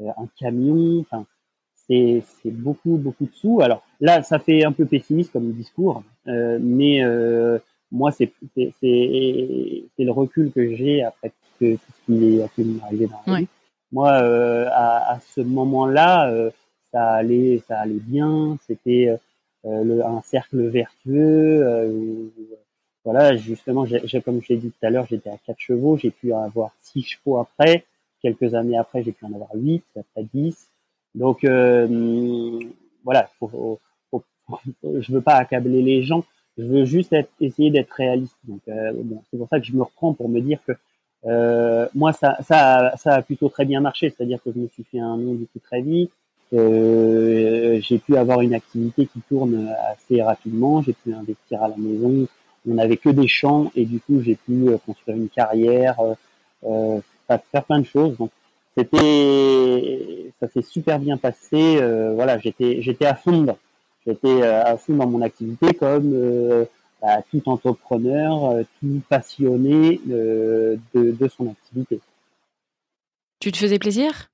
[0.00, 1.26] euh, un camion, enfin,
[1.88, 3.60] c'est beaucoup beaucoup de sous.
[3.60, 7.02] Alors là, ça fait un peu pessimiste comme discours, euh, mais
[7.90, 13.40] moi, c'est le recul que j'ai après tout ce, qui est pu m'arriver dans la
[13.40, 13.48] vie.
[13.92, 16.32] Moi, à, à, ce moment-là,
[16.90, 18.58] ça allait, ça allait bien.
[18.66, 19.16] C'était
[19.64, 22.32] un cercle vertueux
[23.04, 26.10] voilà, justement, j'ai, comme je l'ai dit tout à l'heure, j'étais à 4 chevaux, j'ai
[26.10, 27.84] pu avoir 6 chevaux après.
[28.20, 30.68] Quelques années après, j'ai pu en avoir 8, après 10.
[31.16, 32.60] Donc, euh,
[33.04, 34.22] voilà, faut, faut,
[34.84, 36.24] je veux pas accabler les gens.
[36.56, 38.36] Je veux juste être, essayer d'être réaliste.
[38.44, 40.72] Donc, euh, bon, c'est pour ça que je me reprends pour me dire que
[41.26, 44.12] euh, moi, ça, ça, ça a plutôt très bien marché.
[44.16, 46.10] C'est-à-dire que je me suis fait un nom du coup très vite.
[46.52, 50.82] Euh, j'ai pu avoir une activité qui tourne assez rapidement.
[50.82, 52.26] J'ai pu investir à la maison
[52.68, 56.14] on n'avait que des champs et du coup j'ai pu euh, construire une carrière, euh,
[56.64, 57.00] euh
[57.50, 58.16] faire plein de choses.
[58.18, 58.30] Donc
[58.76, 61.78] c'était, ça s'est super bien passé.
[61.80, 63.46] Euh, voilà, j'étais j'étais à fond
[64.06, 66.66] J'étais à fond dans mon activité comme
[67.02, 72.00] bah, tout entrepreneur, tout passionné de, de son activité.
[73.40, 74.28] Tu te faisais plaisir?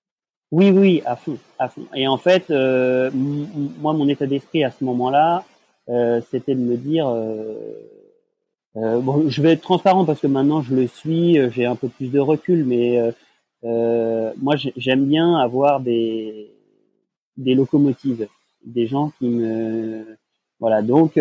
[0.50, 1.86] Oui, oui, à fond, à fond.
[1.94, 5.44] Et en fait, moi, mon état d'esprit à ce moment-là,
[6.30, 7.08] c'était de me dire
[8.78, 11.74] euh, bon, je vais être transparent parce que maintenant je le suis, euh, j'ai un
[11.74, 13.12] peu plus de recul, mais
[13.64, 16.52] euh, moi, j'aime bien avoir des
[17.36, 18.28] des locomotives,
[18.64, 20.16] des gens qui me
[20.60, 20.82] voilà.
[20.82, 21.18] Donc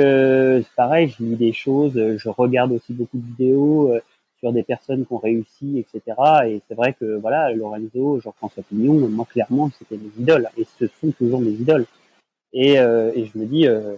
[0.76, 3.93] pareil, je lis des choses, je regarde aussi beaucoup de vidéos
[4.39, 6.15] sur des personnes qui ont réussi, etc.
[6.47, 10.86] Et c'est vrai que voilà, Lorenzo, Jean-François Pignon, moi clairement, c'était mes idoles, et ce
[11.02, 11.86] sont toujours mes idoles.
[12.54, 13.95] Et, euh, et je me dis, euh,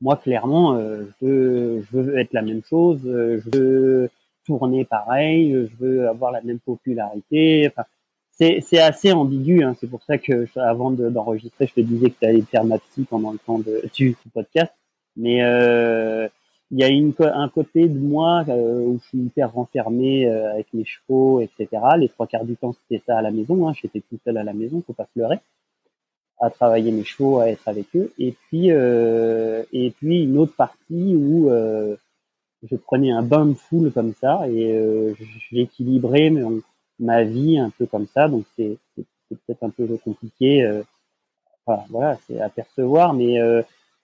[0.00, 4.10] moi clairement, euh, je, veux, je veux être la même chose, je veux
[4.46, 7.68] tourner pareil, je veux avoir la même popularité.
[7.68, 7.86] Enfin,
[8.30, 9.62] c'est, c'est assez ambigu.
[9.62, 9.76] Hein.
[9.78, 13.04] C'est pour ça que avant d'enregistrer, je te disais que tu allais faire ma psy
[13.08, 14.72] pendant le temps de, du podcast.
[15.20, 16.28] Mais euh,
[16.70, 20.52] il y a une, un côté de moi euh, où je suis hyper renfermé euh,
[20.52, 21.68] avec mes chevaux, etc.
[21.98, 23.68] Les trois quarts du temps, c'était ça à la maison.
[23.68, 23.74] Hein.
[23.80, 25.38] J'étais tout seul à la maison, faut pas pleurer,
[26.40, 28.12] à travailler mes chevaux, à être avec eux.
[28.18, 33.92] Et puis, euh, et puis une autre partie où je prenais un bain de foule
[33.92, 35.14] comme ça et
[35.50, 36.32] j'équilibrais
[36.98, 38.28] ma vie un peu comme ça.
[38.28, 38.78] Donc c'est
[39.28, 40.82] peut-être un peu compliqué.
[41.66, 43.38] Enfin, voilà, c'est à percevoir, mais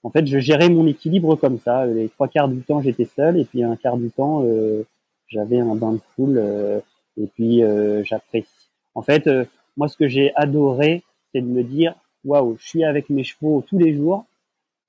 [0.02, 1.86] en fait, je gérais mon équilibre comme ça.
[1.86, 4.84] Les trois quarts du temps, j'étais seul, et puis un quart du temps, euh,
[5.28, 6.78] j'avais un bain de foule, euh,
[7.20, 8.48] et puis euh, j'apprécie.
[8.94, 9.28] En fait,
[9.76, 13.64] moi, ce que j'ai adoré, c'est de me dire, waouh, je suis avec mes chevaux
[13.66, 14.24] tous les jours,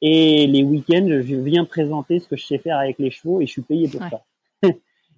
[0.01, 3.47] et les week-ends, je viens présenter ce que je sais faire avec les chevaux, et
[3.47, 4.21] je suis payé pour ça.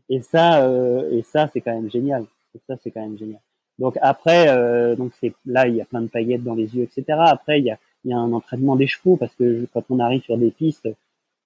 [0.10, 0.66] et ça,
[1.12, 2.26] et ça, c'est quand même génial.
[2.56, 3.42] Et ça, c'est quand même génial.
[3.78, 7.20] Donc après, donc c'est là, il y a plein de paillettes dans les yeux, etc.
[7.20, 10.00] Après, il y a il y a un entraînement des chevaux parce que quand on
[10.00, 10.88] arrive sur des pistes,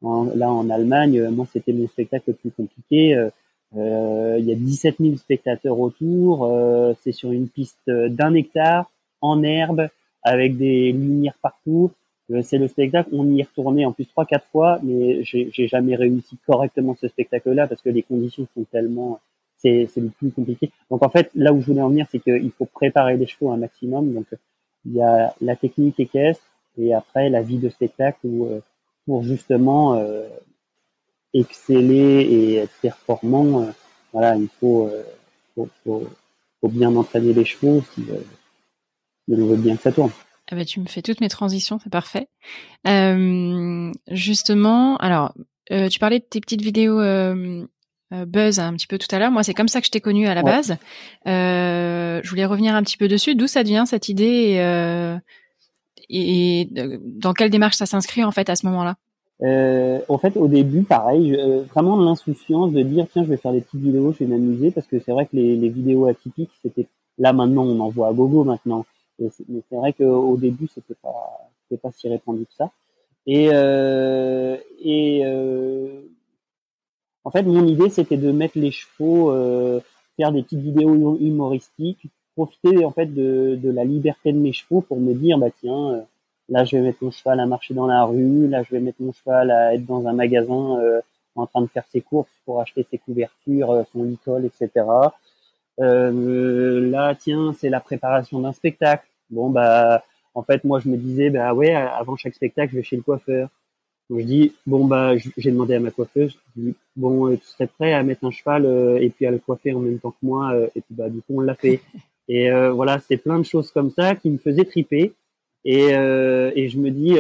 [0.02, 3.16] là en Allemagne, euh, moi c'était mon spectacle le plus compliqué.
[3.16, 3.30] Euh,
[3.76, 6.46] euh il y a 17 000 spectateurs autour.
[6.46, 9.88] Euh, c'est sur une piste d'un hectare en herbe
[10.24, 11.92] avec des lumières partout.
[12.44, 13.10] c'est le spectacle.
[13.13, 17.08] On y est retourné en plus trois quatre fois, mais j'ai jamais réussi correctement ce
[17.08, 19.20] spectacle-là parce que les conditions sont tellement
[19.58, 20.72] c'est le plus compliqué.
[20.89, 23.50] Donc en fait, là où je voulais en venir, c'est qu'il faut préparer les chevaux
[23.52, 24.13] un maximum.
[24.13, 24.26] Donc
[24.86, 26.43] il y a la technique équestre
[26.78, 28.62] et après la vie de spectacle où, euh,
[29.06, 30.28] pour justement euh,
[31.34, 33.72] exceller et être performant, euh,
[34.12, 34.89] voilà, il faut,
[35.56, 36.08] faut, faut,
[36.62, 40.12] faut, bien entraîner les chevaux si, si on veut bien que ça tourne.
[40.52, 42.28] Ah bah, tu me fais toutes mes transitions, c'est parfait.
[42.88, 45.34] Euh, justement, alors,
[45.72, 47.67] euh, tu parlais de tes petites vidéos euh, euh,
[48.26, 49.32] buzz un petit peu tout à l'heure.
[49.32, 50.78] Moi, c'est comme ça que je t'ai connu à la base.
[51.28, 53.36] Euh, je voulais revenir un petit peu dessus.
[53.36, 55.17] D'où ça devient cette idée et, euh,
[56.10, 58.95] et, dans quelle démarche ça s'inscrit en fait à ce moment-là?
[59.41, 63.52] Euh, En fait, au début, pareil, euh, vraiment l'insouciance de dire tiens, je vais faire
[63.52, 66.52] des petites vidéos, je vais m'amuser parce que c'est vrai que les, les vidéos atypiques,
[66.62, 68.86] c'était là maintenant, on en voit à gogo maintenant.
[69.19, 69.30] mais
[69.69, 72.71] c'est vrai qu'au début, c'était pas, c'était pas si répandu que ça.
[73.26, 75.21] Et, euh, et
[77.23, 79.79] en fait, mon idée, c'était de mettre les chevaux, euh,
[80.17, 84.99] faire des petites vidéos humoristiques, profiter en fait de, la liberté de mes chevaux pour
[84.99, 86.01] me dire, bah tiens, euh,
[86.49, 89.01] là je vais mettre mon cheval à marcher dans la rue, là je vais mettre
[89.01, 91.01] mon cheval à être dans un magasin euh,
[91.36, 94.86] en train de faire ses courses pour acheter ses couvertures, euh, son licol, etc.
[95.77, 99.07] là, tiens, c'est la préparation d'un spectacle.
[99.29, 100.03] Bon bah,
[100.36, 103.03] en fait, moi je me disais, bah ouais, avant chaque spectacle, je vais chez le
[103.03, 103.49] coiffeur.
[104.10, 107.46] Donc je dis bon bah j'ai demandé à ma coiffeuse, je dis bon euh, tu
[107.46, 110.12] serais prêt à mettre un cheval euh, et puis à le coiffer en même temps
[110.12, 111.82] que moi euh, et puis bah du coup on l'a fait.
[112.30, 115.13] Et voilà c'est plein de choses comme ça qui me faisaient triper.
[115.66, 117.20] Et et je me dis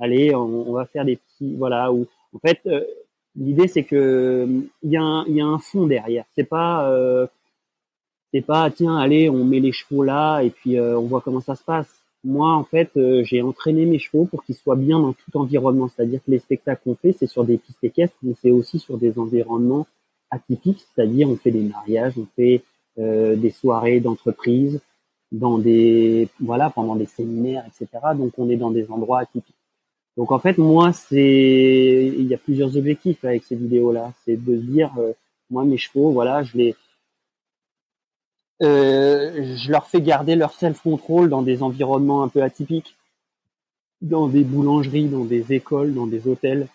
[0.00, 2.66] allez on, on, va faire des petits voilà où en fait
[3.36, 4.48] l'idée c'est que
[4.82, 6.24] il y a un il y a un fond derrière.
[6.34, 6.90] C'est pas
[8.32, 11.54] c'est pas tiens allez on met les chevaux là et puis on voit comment ça
[11.54, 15.12] se passe moi, en fait, euh, j'ai entraîné mes chevaux pour qu'ils soient bien dans
[15.12, 15.88] tout environnement.
[15.88, 18.96] C'est-à-dire que les spectacles qu'on fait, c'est sur des pistes équestres, mais c'est aussi sur
[18.96, 19.86] des environnements
[20.30, 20.84] atypiques.
[20.94, 22.62] C'est-à-dire, on fait des mariages, on fait
[22.98, 24.80] euh, des soirées d'entreprise,
[25.32, 27.88] dans des voilà, pendant des séminaires, etc.
[28.16, 29.56] Donc, on est dans des endroits atypiques.
[30.16, 34.12] Donc, en fait, moi, c'est il y a plusieurs objectifs avec ces vidéos-là.
[34.24, 35.12] C'est de dire, euh,
[35.50, 36.76] moi, mes chevaux, voilà, je les
[38.60, 42.96] je leur fais garder leur self-control dans des environnements un peu atypiques,
[44.02, 46.66] dans des boulangeries, dans des écoles, dans des hôtels.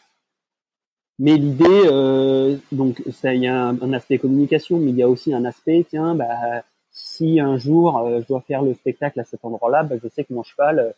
[1.19, 5.09] Mais l'idée, euh, donc ça, il y a un, aspect communication, mais il y a
[5.09, 9.23] aussi un aspect, tiens, bah, si un jour euh, je dois faire le spectacle à
[9.23, 10.93] cet endroit-là, bah, je sais que mon cheval,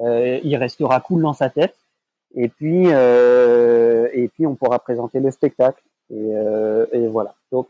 [0.00, 1.76] euh, il restera cool dans sa tête,
[2.34, 5.82] et puis et puis on pourra présenter le spectacle.
[6.10, 6.32] Et,
[6.92, 7.34] et voilà.
[7.50, 7.68] Donc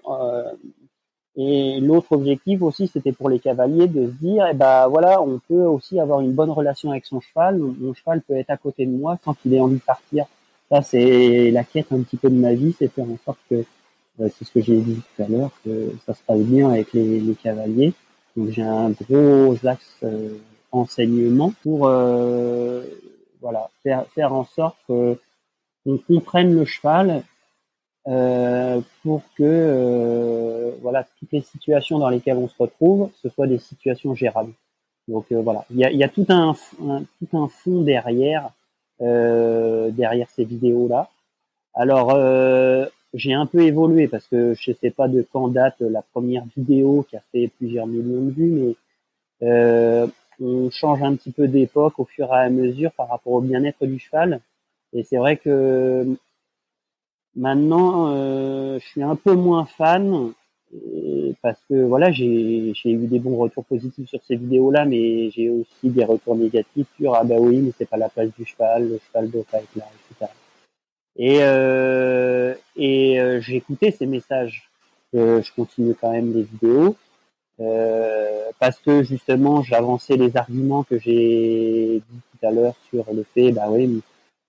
[1.37, 5.41] et l'autre objectif aussi, c'était pour les cavaliers de se dire, eh ben voilà, on
[5.49, 7.59] peut aussi avoir une bonne relation avec son cheval.
[7.59, 10.27] Mon cheval peut être à côté de moi sans qu'il ait envie de partir.
[10.71, 13.65] Ça, c'est la quête un petit peu de ma vie, c'est faire en sorte que,
[14.21, 16.93] euh, c'est ce que j'ai dit tout à l'heure, que ça se passe bien avec
[16.93, 17.95] les, les cavaliers.
[18.37, 20.37] Donc j'ai un gros axe euh,
[20.71, 21.81] enseignement pour
[23.43, 25.19] voilà faire faire en sorte que
[25.85, 27.25] on comprenne le cheval
[28.09, 33.59] euh, pour que voilà toutes les situations dans lesquelles on se retrouve, ce soient des
[33.59, 34.53] situations gérables.
[35.09, 36.55] Donc voilà, il y a, y a, tout un,
[36.89, 38.51] un, tout un fond derrière
[39.01, 41.11] derrière ces vidéos là.
[41.75, 42.13] Alors
[43.15, 47.07] j'ai un peu évolué parce que je sais pas de quand date la première vidéo
[47.09, 50.07] qui a fait plusieurs millions de vues, mais euh,
[50.41, 53.85] on change un petit peu d'époque au fur et à mesure par rapport au bien-être
[53.85, 54.41] du cheval.
[54.95, 56.07] Et c'est vrai que
[57.37, 60.33] maintenant, euh, je suis un peu moins fan
[61.43, 65.91] parce que voilà, j'ai eu des bons retours positifs sur ces vidéos-là, mais j'ai aussi
[65.91, 68.99] des retours négatifs sur ah bah oui, mais c'est pas la place du cheval, le
[69.07, 70.33] cheval doit pas être là, etc.
[71.17, 74.71] Et, euh, et euh, j'ai écouté ces messages.
[75.15, 76.97] Euh, je continue quand même les vidéos
[77.61, 83.23] euh, parce que justement j'avançais les arguments que j'ai dit tout à l'heure sur le
[83.35, 84.01] fait, bah oui,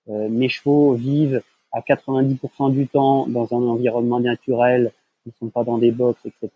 [0.08, 1.42] euh, mes chevaux vivent
[1.74, 4.92] à 90% du temps dans un environnement naturel,
[5.26, 6.50] ils sont pas dans des box, etc.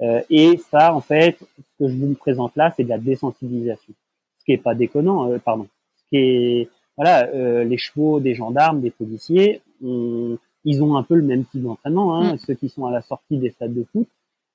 [0.00, 3.92] Euh, et ça, en fait, ce que je vous présente là, c'est de la désensibilisation.
[4.38, 5.66] Ce qui est pas déconnant, pardon.
[5.96, 6.68] Ce qui est
[7.00, 11.62] voilà, euh, les chevaux des gendarmes, des policiers, ils ont un peu le même type
[11.62, 12.14] d'entraînement.
[12.14, 12.34] Hein.
[12.34, 12.38] Mm.
[12.38, 14.06] Ceux qui sont à la sortie des stades de foot,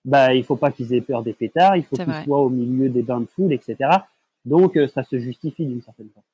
[0.05, 2.89] bah il faut pas qu'ils aient peur des pétards, il faut qu'ils soient au milieu
[2.89, 3.77] des bains de foule, etc.
[4.45, 6.27] Donc euh, ça se justifie d'une certaine façon.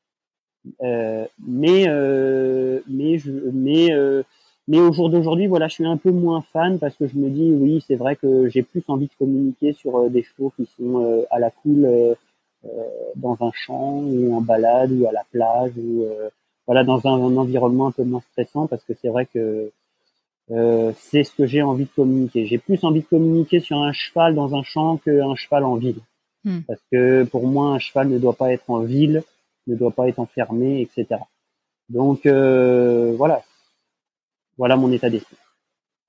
[0.81, 3.89] Euh, mais euh, mais je, mais
[4.67, 7.29] mais au jour d'aujourd'hui, voilà, je suis un peu moins fan parce que je me
[7.29, 11.25] dis oui, c'est vrai que j'ai plus envie de communiquer sur des chevaux qui sont
[11.31, 12.15] à la cool
[12.63, 12.69] euh,
[13.15, 16.29] dans un champ ou en balade ou à la plage ou euh,
[16.67, 19.71] voilà dans un, environnement un peu moins stressant parce que c'est vrai que
[20.51, 22.45] euh, c'est ce que j'ai envie de communiquer.
[22.45, 26.01] J'ai plus envie de communiquer sur un cheval dans un champ qu'un cheval en ville.
[26.45, 26.59] Hmm.
[26.67, 29.23] Parce que pour moi, un cheval ne doit pas être en ville,
[29.67, 31.21] ne doit pas être enfermé, etc.
[31.89, 33.41] Donc euh, voilà,
[34.57, 35.37] voilà mon état d'esprit.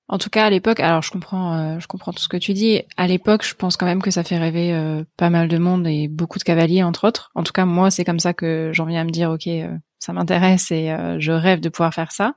[0.09, 2.53] En tout cas, à l'époque, alors je comprends, euh, je comprends tout ce que tu
[2.53, 2.81] dis.
[2.97, 5.87] À l'époque, je pense quand même que ça fait rêver euh, pas mal de monde
[5.87, 7.31] et beaucoup de cavaliers, entre autres.
[7.35, 9.75] En tout cas, moi, c'est comme ça que j'en viens à me dire, ok, euh,
[9.99, 12.35] ça m'intéresse et je rêve de pouvoir faire ça.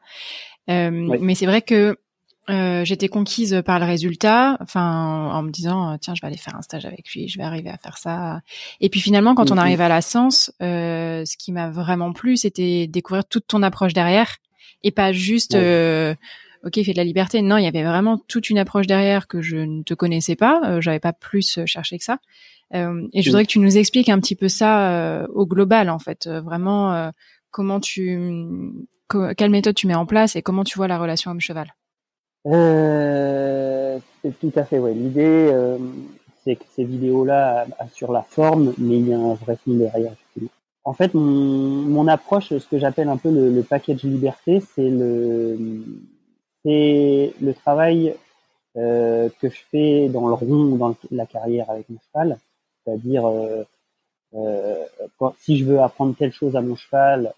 [0.68, 1.96] Mais c'est vrai que
[2.48, 6.62] j'étais conquise par le résultat, enfin, en me disant, tiens, je vais aller faire un
[6.62, 8.40] stage avec lui, je vais arriver à faire ça.
[8.80, 12.87] Et puis finalement, quand on arrive à la sens, ce qui m'a vraiment plu, c'était
[12.87, 14.37] découvrir toute ton approche derrière
[14.85, 15.56] et pas juste
[16.66, 17.40] ok, il fait de la liberté.
[17.42, 20.61] Non, il y avait vraiment toute une approche derrière que je ne te connaissais pas.
[20.64, 22.18] Euh, J'avais pas plus euh, cherché que ça.
[22.74, 25.88] Euh, et je voudrais que tu nous expliques un petit peu ça euh, au global,
[25.88, 27.12] en fait, vraiment
[27.52, 28.18] comment tu,
[29.37, 31.72] quelle méthode tu mets en place et comment tu vois la relation homme-cheval.
[32.52, 34.94] C'est tout à fait, ouais.
[34.94, 35.52] L'idée,
[36.44, 40.14] c'est que ces vidéos-là assurent la forme, mais il y a un vrai fond derrière.
[40.85, 44.88] En fait, mon, mon approche, ce que j'appelle un peu le, le package liberté, c'est
[44.88, 45.59] le
[46.64, 48.14] c'est le travail
[48.76, 52.38] euh, que je fais dans le rond, dans la carrière avec mon cheval.
[52.85, 53.64] C'est-à-dire, euh,
[54.35, 54.85] euh,
[55.40, 57.32] si je veux apprendre telle chose à mon cheval,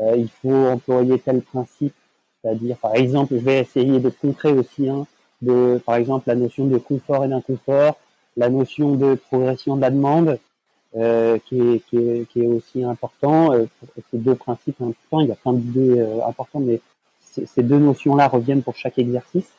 [0.00, 1.94] euh, il faut employer tel principe.
[2.42, 5.06] C'est-à-dire, par exemple, je vais essayer de concret aussi, hein,
[5.42, 7.96] de, par exemple, la notion de confort et d'inconfort,
[8.36, 10.38] la notion de progression de la demande,
[10.96, 13.52] euh, qui, est, qui, est, qui, est, aussi important.
[13.52, 13.66] Euh,
[14.10, 16.80] ces deux principes importants, il y a plein d'idées euh, importantes, mais
[17.22, 19.50] ces deux notions-là reviennent pour chaque exercice.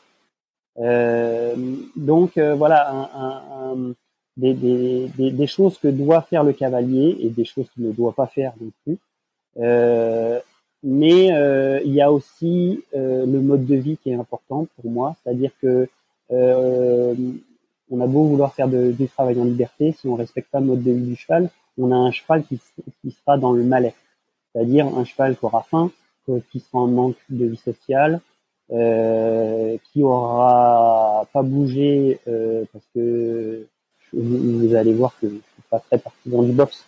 [0.79, 1.55] Euh,
[1.95, 3.93] donc euh, voilà, un, un,
[4.37, 8.13] des, des, des, choses que doit faire le cavalier et des choses qu'il ne doit
[8.13, 8.97] pas faire non plus.
[10.83, 14.67] Euh, mais euh, il y a aussi euh, le mode de vie qui est important
[14.75, 15.87] pour moi, c'est-à-dire que
[17.91, 20.65] on a beau vouloir faire de, du travail en liberté, si on respecte pas le
[20.65, 22.59] mode de vie du cheval, on a un cheval qui,
[23.01, 23.97] qui sera dans le mal-être,
[24.51, 25.91] c'est-à-dire un cheval qui aura faim,
[26.51, 28.19] qui sera en manque de vie sociale,
[28.71, 33.67] euh, qui aura pas bougé euh, parce que
[34.13, 36.85] vous, allez voir que je suis pas très partisan du box.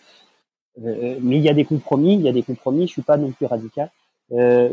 [0.84, 2.88] Euh, mais il y a des compromis, il y a des compromis.
[2.88, 3.89] Je suis pas non plus radical.
[4.32, 4.69] Euh,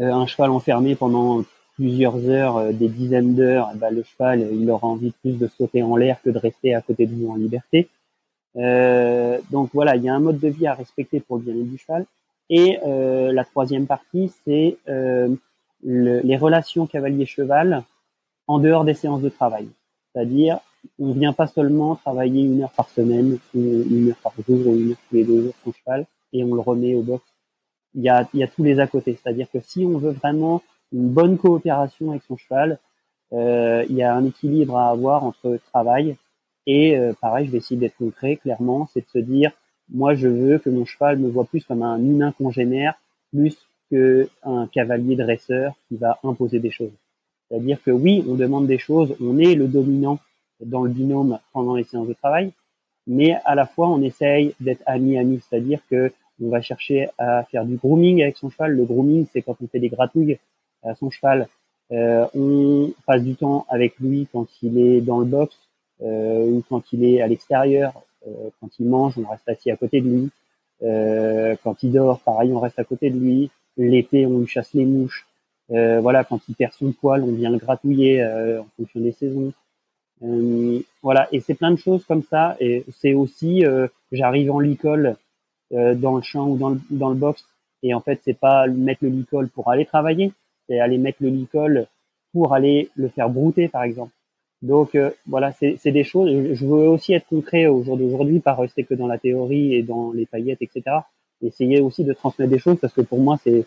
[0.00, 4.88] euh, un cheval enfermé pendant plusieurs heures, des dizaines d'heures, bah, le cheval, il aura
[4.88, 7.88] envie plus de sauter en l'air que de rester à côté de vous en liberté.
[9.52, 11.78] donc voilà, il y a un mode de vie à respecter pour le bien-être du
[11.78, 12.04] cheval.
[12.50, 15.28] Et euh, la troisième partie, c'est euh,
[15.82, 17.84] les relations cavalier-cheval
[18.46, 19.68] en dehors des séances de travail.
[20.12, 20.58] C'est-à-dire,
[20.98, 23.58] on vient pas seulement travailler une heure par semaine, ou
[23.90, 26.54] une heure par jour, ou une heure tous les deux jours son cheval, et on
[26.54, 27.24] le remet au box.
[27.94, 29.18] Il y a, il y a tous les à côté.
[29.20, 30.62] C'est-à-dire que si on veut vraiment
[30.92, 32.78] une bonne coopération avec son cheval,
[33.32, 36.16] euh, il y a un équilibre à avoir entre travail
[36.66, 39.52] Et pareil, je vais essayer d'être concret, clairement, c'est de se dire,
[39.90, 42.94] moi, je veux que mon cheval me voit plus comme un humain congénère,
[43.32, 43.56] plus
[43.90, 46.92] qu'un cavalier dresseur qui va imposer des choses.
[47.48, 50.18] C'est-à-dire que oui, on demande des choses, on est le dominant
[50.60, 52.52] dans le binôme pendant les séances de travail,
[53.06, 57.64] mais à la fois on essaye d'être ami-ami, c'est-à-dire que on va chercher à faire
[57.64, 58.76] du grooming avec son cheval.
[58.76, 60.38] Le grooming, c'est quand on fait des gratouilles
[60.82, 61.48] à son cheval.
[61.90, 65.56] Euh, on passe du temps avec lui quand il est dans le box
[66.02, 67.92] euh, ou quand il est à l'extérieur.
[68.26, 70.30] Euh, quand il mange, on reste assis à côté de lui.
[70.82, 73.50] Euh, quand il dort, pareil, on reste à côté de lui.
[73.76, 75.26] L'été, on lui chasse les mouches.
[75.70, 79.52] Euh, voilà, quand il perd son poil, on vient le gratouiller en fonction des saisons.
[81.02, 82.56] Voilà, et c'est plein de choses comme ça.
[82.60, 83.64] Et c'est aussi,
[84.12, 85.16] j'arrive en licol
[85.70, 87.44] dans le champ ou dans le, dans le box,
[87.82, 90.32] et en fait, c'est pas mettre le licol pour aller travailler,
[90.68, 91.86] c'est aller mettre le licol
[92.32, 94.12] pour aller le faire brouter, par exemple.
[94.62, 96.30] Donc euh, voilà, c'est des choses.
[96.54, 99.82] Je veux aussi être concret au jour d'aujourd'hui, pas rester que dans la théorie et
[99.82, 100.82] dans les paillettes, etc.
[101.42, 103.64] Essayer aussi de transmettre des choses parce que pour moi, c'est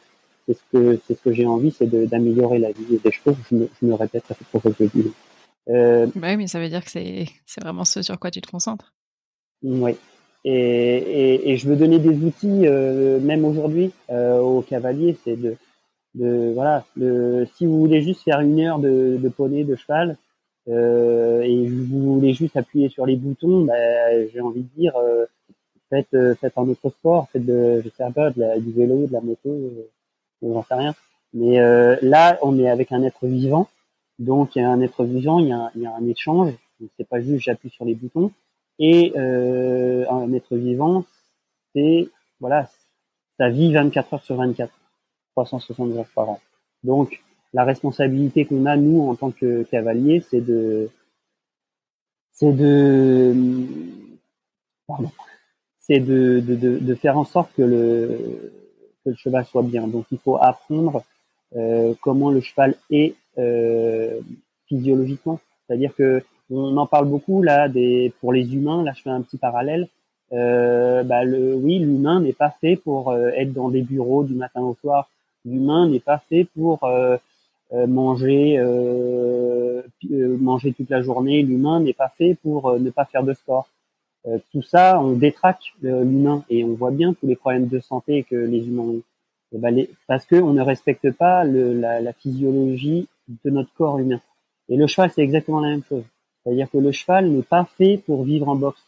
[0.50, 3.38] ce que c'est ce que j'ai envie, c'est d'améliorer la vie des choses.
[3.50, 5.12] Je me, je me répète, ça fait trop que je dis.
[5.72, 8.94] Euh, oui, mais ça veut dire que c'est vraiment ce sur quoi tu te concentres.
[9.64, 9.96] Oui.
[10.44, 15.40] Et, et, et je veux donner des outils, euh, même aujourd'hui, euh, aux cavaliers, c'est
[15.40, 15.56] de,
[16.16, 20.18] de voilà, de, si vous voulez juste faire une heure de, de poney, de cheval,
[20.68, 23.74] euh, et vous voulez juste appuyer sur les boutons, bah,
[24.34, 24.94] j'ai envie de dire,
[25.90, 29.14] faites, faites un autre sport, faites de, je sais pas, de la, du vélo, de
[29.14, 29.56] la moto,
[30.42, 30.96] j'en sais rien.
[31.34, 31.60] Mais
[32.02, 33.68] là, on est avec un être vivant,
[34.22, 36.54] donc il y a un être vivant, il y a, il y a un échange.
[36.98, 38.32] C'est pas juste j'appuie sur les boutons.
[38.80, 41.06] Et un être vivant,
[41.74, 42.10] c'est
[42.40, 42.70] voilà,
[43.38, 44.72] ça vit 24 heures sur 24,
[45.36, 46.40] 360 heures par an.
[46.84, 47.22] Donc
[47.54, 50.90] la responsabilité qu'on a nous en tant que cavalier, c'est de
[52.32, 53.36] c'est de
[54.88, 55.12] pardon,
[55.80, 58.54] c'est de, de, de, faire en sorte que le
[59.04, 59.88] que le cheval soit bien.
[59.88, 61.04] Donc il faut apprendre
[61.56, 63.21] euh, comment le cheval est euh,
[64.68, 65.40] physiologiquement.
[65.68, 67.70] C'est-à-dire que on en parle beaucoup là
[68.20, 68.84] pour les humains.
[68.84, 69.88] Là, je fais un petit parallèle.
[70.34, 74.34] Euh, bah le, oui, l'humain n'est pas fait pour euh, être dans des bureaux du
[74.34, 75.10] matin au soir.
[75.44, 77.18] L'humain n'est pas fait pour euh,
[77.74, 81.42] euh, manger euh, euh, manger toute la journée.
[81.42, 83.70] L'humain n'est pas fait pour ne pas faire de sport.
[84.52, 88.36] tout ça, on détraque l'humain et on voit bien tous les problèmes de santé que
[88.36, 89.02] les humains ont.
[89.54, 93.08] Eh ben, parce qu'on ne respecte pas la, physiologie
[93.44, 94.22] de notre corps humain.
[94.70, 96.04] Et le cheval, c'est exactement la même chose.
[96.44, 98.82] C'est-à-dire que le cheval n'est pas fait pour vivre en boxe.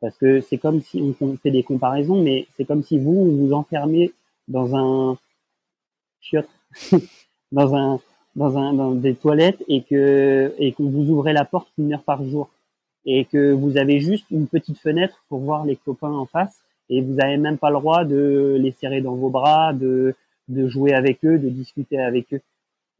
[0.00, 3.52] Parce que c'est comme si on fait des comparaisons, mais c'est comme si vous, vous
[3.52, 4.12] enfermez
[4.48, 5.16] dans un
[6.20, 6.48] chiotte,
[7.52, 8.00] dans un,
[8.36, 12.50] dans, un, dans des toilettes et que vous ouvrez la porte une heure par jour
[13.06, 17.00] et que vous avez juste une petite fenêtre pour voir les copains en face et
[17.00, 20.14] vous n'avez même pas le droit de les serrer dans vos bras, de
[20.48, 22.40] jouer avec eux, de discuter avec eux.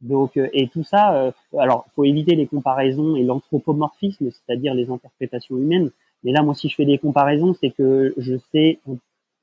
[0.05, 4.89] Donc euh, et tout ça, euh, alors faut éviter les comparaisons et l'anthropomorphisme, c'est-à-dire les
[4.89, 5.91] interprétations humaines.
[6.23, 8.79] Mais là, moi, si je fais des comparaisons, c'est que je sais,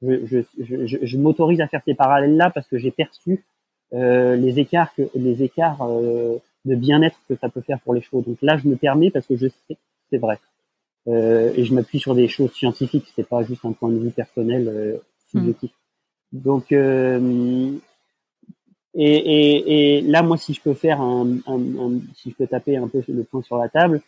[0.03, 3.45] je, je, je, je m'autorise à faire ces parallèles-là parce que j'ai perçu
[3.93, 8.01] euh, les écarts que les écarts euh, de bien-être que ça peut faire pour les
[8.01, 8.23] chevaux.
[8.23, 9.77] Donc là, je me permets parce que je sais
[10.11, 10.39] c'est vrai.
[11.09, 14.11] Euh, et je m'appuie sur des choses scientifiques, c'est pas juste un point de vue
[14.11, 14.97] personnel euh,
[15.31, 15.73] subjectif.
[16.33, 16.39] Mmh.
[16.39, 16.73] Donc
[18.95, 22.47] et, et, et, là, moi, si je peux faire un, un, un, si je peux
[22.47, 24.03] taper un peu le point sur la table,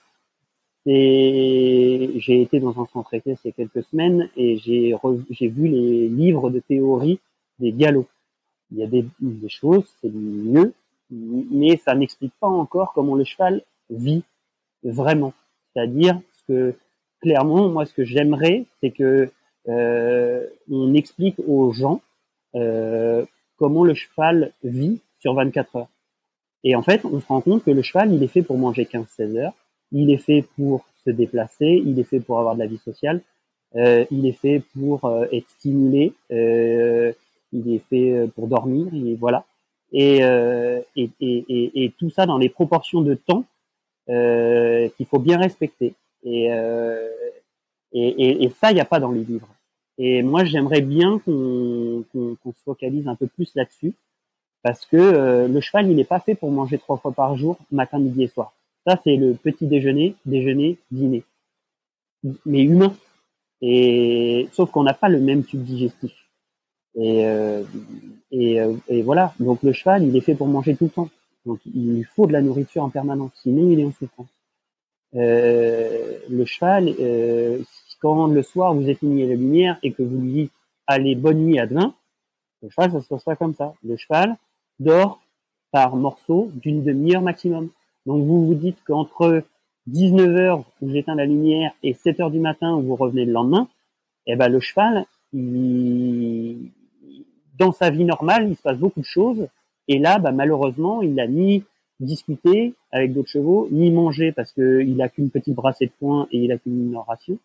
[0.85, 4.95] c'est j'ai été dans un centre équestre il y a quelques semaines et j'ai
[5.31, 7.21] j'ai vu les livres de théorie
[7.59, 8.09] des galops
[8.75, 10.75] il y a des, des choses, c'est mieux,
[11.11, 14.25] mais ça n'explique pas encore comment le cheval vit
[14.83, 15.33] vraiment.
[15.73, 16.75] C'est-à-dire que
[17.21, 19.31] clairement, moi, ce que j'aimerais, c'est que
[19.69, 22.01] euh, on explique aux gens
[22.55, 23.25] euh,
[23.57, 25.89] comment le cheval vit sur 24 heures.
[26.65, 28.85] Et en fait, on se rend compte que le cheval, il est fait pour manger
[28.85, 29.53] 15-16 heures,
[29.93, 33.21] il est fait pour se déplacer, il est fait pour avoir de la vie sociale,
[33.77, 37.13] euh, il est fait pour euh, être stimulé, euh,
[37.53, 39.45] il est fait pour dormir, et voilà.
[39.93, 40.21] Et,
[41.99, 43.45] tout ça dans les proportions de temps
[44.07, 45.95] qu'il faut bien respecter.
[46.25, 46.49] Et,
[48.61, 49.54] ça, il n'y a pas dans les livres.
[49.99, 53.95] Et moi, j'aimerais bien qu'on qu'on se focalise un peu plus là-dessus,
[54.63, 57.59] parce que euh, le cheval, il n'est pas fait pour manger trois fois par jour,
[57.71, 58.55] matin, midi et soir.
[58.87, 61.25] Ça, c'est le petit déjeuner, déjeuner, dîner.
[62.45, 62.95] Mais humain.
[63.61, 66.13] Et sauf qu'on n'a pas le même tube digestif.
[66.97, 67.63] Et, euh,
[68.31, 69.35] et, euh, et, voilà.
[69.41, 71.11] Donc le cheval, il est fait pour manger tout le temps.
[71.47, 73.33] Donc il lui faut de la nourriture en permanence.
[73.43, 74.29] Sinon, il est en souffrance.
[75.15, 77.59] Euh, le cheval, euh,
[78.05, 80.53] quand le soir vous éteignez la lumière et que vous lui dites
[80.87, 81.95] allez bonne nuit à demain,
[82.61, 83.73] le cheval ça se passe pas comme ça.
[83.83, 84.37] Le cheval
[84.79, 85.23] dort
[85.73, 87.71] par morceaux d'une demi-heure maximum.
[88.05, 89.43] Donc vous vous dites qu'entre
[89.91, 93.69] 19h où j'éteins la lumière et 7h du matin où vous revenez le lendemain,
[94.27, 95.07] eh ben le cheval,
[97.59, 99.49] dans sa vie normale, il se passe beaucoup de choses.
[99.89, 101.65] Et là, bah, malheureusement, il n'a ni
[102.01, 106.45] discuté avec d'autres chevaux, ni mangé parce qu'il a qu'une petite brassée de poing et
[106.45, 107.39] il a qu'une ration.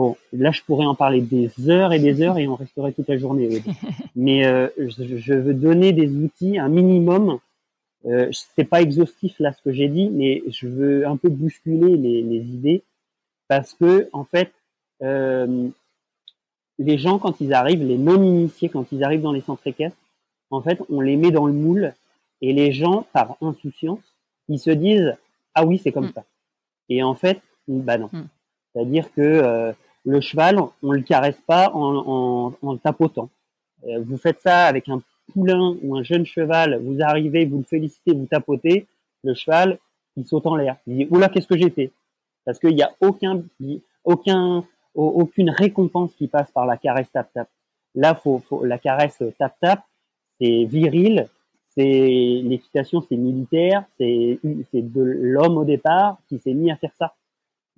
[0.00, 3.08] Bon, là, je pourrais en parler des heures et des heures et on resterait toute
[3.08, 3.62] la journée.
[4.16, 7.38] Mais euh, je, veux donner des outils, un minimum.
[8.06, 11.98] Euh, c'est pas exhaustif là ce que j'ai dit, mais je veux un peu bousculer
[11.98, 12.82] les, les idées
[13.46, 14.54] parce que en fait,
[15.02, 15.68] euh,
[16.78, 19.98] les gens, quand ils arrivent, les non-initiés, quand ils arrivent dans les centres équestres,
[20.48, 21.92] en fait, on les met dans le moule
[22.40, 24.16] et les gens, par insouciance,
[24.48, 25.14] ils se disent
[25.54, 26.14] ah oui, c'est comme mm.
[26.14, 26.24] ça.
[26.88, 28.08] Et en fait, bah non.
[28.10, 28.28] Mm.
[28.72, 29.72] C'est-à-dire que euh,
[30.04, 33.30] le cheval, on le caresse pas en, en, tapotant.
[33.86, 37.64] Euh, vous faites ça avec un poulain ou un jeune cheval, vous arrivez, vous le
[37.64, 38.86] félicitez, vous tapotez,
[39.22, 39.78] le cheval,
[40.16, 40.76] il saute en l'air.
[40.86, 41.92] Il dit oula, qu'est-ce que j'ai fait?
[42.44, 43.42] Parce qu'il n'y a aucun,
[44.04, 47.48] aucun aucune récompense qui passe par la caresse tap tap.
[47.94, 49.84] Là, faut, faut la caresse tap tap,
[50.40, 51.28] c'est viril,
[51.68, 54.38] c'est l'équitation, c'est militaire, c'est
[54.74, 57.14] de l'homme au départ qui s'est mis à faire ça.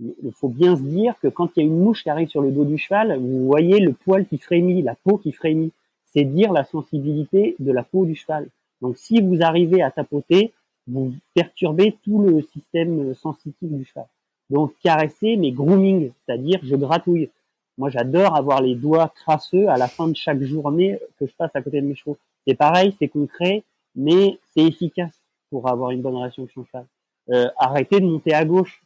[0.00, 2.42] Il faut bien se dire que quand il y a une mouche qui arrive sur
[2.42, 5.72] le dos du cheval, vous voyez le poil qui frémit, la peau qui frémit.
[6.06, 8.48] C'est dire la sensibilité de la peau du cheval.
[8.80, 10.52] Donc si vous arrivez à tapoter,
[10.86, 14.06] vous perturbez tout le système sensitif du cheval.
[14.50, 17.30] Donc caresser, mais grooming, c'est-à-dire je gratouille.
[17.78, 21.50] Moi, j'adore avoir les doigts crasseux à la fin de chaque journée que je passe
[21.54, 22.18] à côté de mes chevaux.
[22.46, 23.62] C'est pareil, c'est concret,
[23.94, 26.86] mais c'est efficace pour avoir une bonne relation avec son cheval.
[27.30, 28.81] Euh, arrêtez de monter à gauche.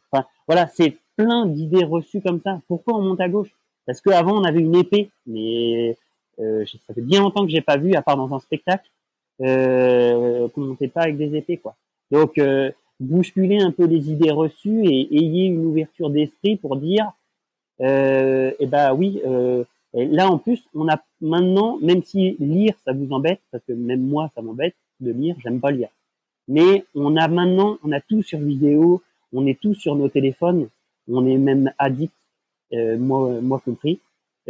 [0.47, 2.61] Voilà, c'est plein d'idées reçues comme ça.
[2.67, 3.51] Pourquoi on monte à gauche?
[3.85, 5.97] Parce qu'avant on avait une épée, mais
[6.39, 8.89] euh, ça fait bien longtemps que j'ai pas vu, à part dans un spectacle,
[9.41, 11.75] euh, qu'on montait pas avec des épées, quoi.
[12.11, 17.11] Donc euh, bousculer un peu les idées reçues et ayez une ouverture d'esprit pour dire,
[17.81, 22.93] euh, eh ben oui, euh, là en plus, on a maintenant, même si lire ça
[22.93, 25.89] vous embête, parce que même moi ça m'embête de lire, j'aime pas lire,
[26.47, 29.01] mais on a maintenant, on a tout sur vidéo,
[29.37, 30.67] on est tout sur nos téléphones,
[31.07, 32.13] on est même addict,
[32.73, 33.99] euh, moi, moi compris.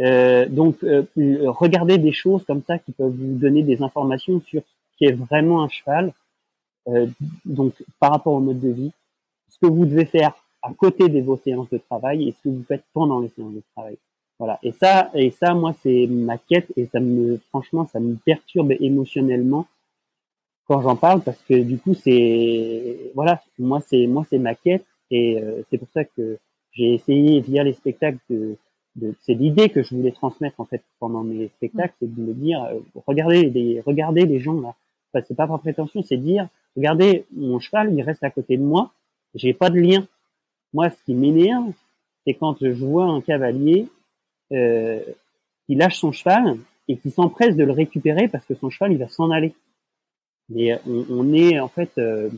[0.00, 4.62] Euh, donc, euh, regardez des choses comme ça qui peuvent vous donner des informations sur
[4.62, 6.12] ce qui est vraiment un cheval,
[6.88, 7.06] euh,
[7.44, 8.92] donc, par rapport au mode de vie,
[9.50, 10.32] ce que vous devez faire
[10.62, 13.54] à côté de vos séances de travail et ce que vous faites pendant les séances
[13.54, 13.96] de travail.
[14.38, 14.58] Voilà.
[14.62, 18.72] Et ça, et ça, moi, c'est ma quête et ça me, franchement, ça me perturbe
[18.80, 19.66] émotionnellement
[20.68, 24.84] quand j'en parle parce que du coup, c'est, voilà, moi, c'est, moi, c'est ma quête
[25.10, 26.38] et euh, c'est pour ça que
[26.72, 28.56] j'ai essayé via les spectacles de,
[28.96, 32.34] de c'est l'idée que je voulais transmettre en fait pendant mes spectacles, c'est de me
[32.34, 34.74] dire, euh, regardez les, regardez les gens là.
[35.12, 36.48] Enfin, c'est pas par prétention, c'est dire,
[36.78, 38.92] Regardez, mon cheval, il reste à côté de moi.
[39.34, 40.06] J'ai pas de lien.
[40.72, 41.72] Moi, ce qui m'énerve,
[42.24, 43.88] c'est quand je vois un cavalier
[44.52, 45.00] euh,
[45.66, 46.56] qui lâche son cheval
[46.86, 49.54] et qui s'empresse de le récupérer parce que son cheval, il va s'en aller.
[50.48, 52.30] Mais on, est en fait, euh,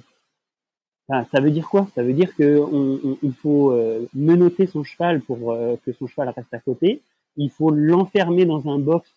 [1.09, 1.87] ça veut dire quoi?
[1.95, 6.07] Ça veut dire que on, il faut euh, menotter son cheval pour euh, que son
[6.07, 7.03] cheval reste à côté.
[7.37, 9.09] Il faut l'enfermer dans un box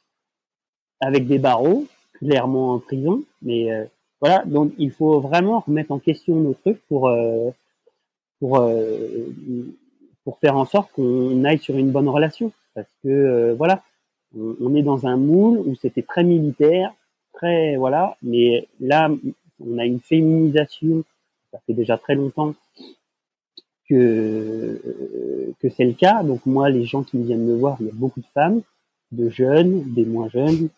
[0.99, 3.85] avec des barreaux, clairement en prison, mais euh,
[4.21, 7.49] voilà, donc il faut vraiment remettre en question nos trucs pour euh,
[8.39, 8.87] pour euh,
[10.23, 13.83] pour faire en sorte qu'on aille sur une bonne relation, parce que euh, voilà,
[14.37, 16.93] on, est dans un moule où c'était très militaire,
[17.33, 19.09] très voilà, mais là
[19.59, 21.03] on a une féminisation,
[21.51, 22.53] ça fait déjà très longtemps
[23.89, 26.23] que que c'est le cas.
[26.23, 28.61] Donc moi, les gens qui viennent me voir, il y a beaucoup de femmes,
[29.11, 30.69] de jeunes, des moins jeunes,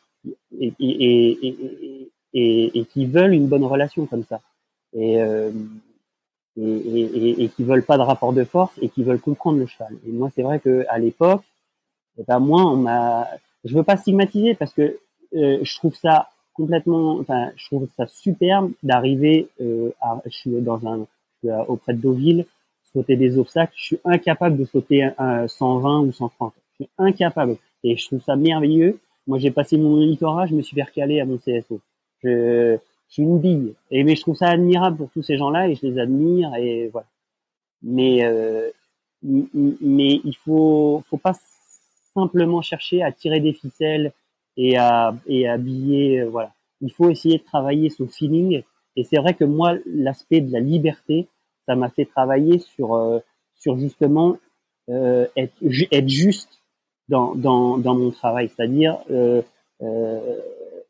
[0.59, 4.41] et, et, et, et, et, qui veulent une bonne relation comme ça.
[4.93, 5.51] Et, euh,
[6.57, 9.65] et, et, et, qui veulent pas de rapport de force et qui veulent comprendre le
[9.65, 9.93] cheval.
[10.07, 11.43] Et moi, c'est vrai que à l'époque,
[12.17, 13.27] eh ben moi, on m'a,
[13.65, 14.99] je veux pas stigmatiser parce que
[15.35, 20.61] euh, je trouve ça complètement, enfin, je trouve ça superbe d'arriver euh, à, je suis
[20.61, 21.05] dans un,
[21.43, 22.45] je suis auprès de Deauville,
[22.95, 23.73] sauter des obstacles.
[23.75, 26.53] Je suis incapable de sauter un, 120 ou 130.
[26.71, 27.57] Je suis incapable.
[27.83, 28.99] Et je trouve ça merveilleux.
[29.27, 31.79] Moi, j'ai passé mon monitorat, je me suis percalé à mon CSO.
[32.23, 32.77] Je,
[33.07, 33.75] suis une bille.
[33.91, 36.89] Et mais je trouve ça admirable pour tous ces gens-là et je les admire et
[36.91, 37.07] voilà.
[37.83, 38.71] Mais euh,
[39.21, 41.35] mais il faut faut pas
[42.15, 44.11] simplement chercher à tirer des ficelles
[44.57, 46.53] et à et à habiller euh, voilà.
[46.81, 48.63] Il faut essayer de travailler son feeling
[48.95, 51.27] et c'est vrai que moi l'aspect de la liberté,
[51.67, 53.19] ça m'a fait travailler sur euh,
[53.55, 54.37] sur justement
[54.89, 55.53] euh, être,
[55.91, 56.61] être juste
[57.09, 59.41] dans, dans, dans mon travail, c'est-à-dire euh,
[59.81, 60.39] euh,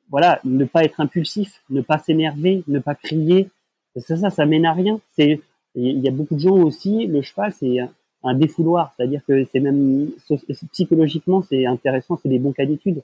[0.10, 3.50] voilà, ne pas être impulsif, ne pas s'énerver, ne pas crier.
[3.98, 5.00] Ça, ça, ça mène à rien.
[5.12, 5.42] C'est,
[5.76, 7.08] il y a beaucoup de gens aussi.
[7.08, 7.80] Le cheval, c'est
[8.24, 10.10] un défouloir, c'est-à-dire que c'est même
[10.72, 13.02] psychologiquement, c'est intéressant, c'est des bons cas d'étude.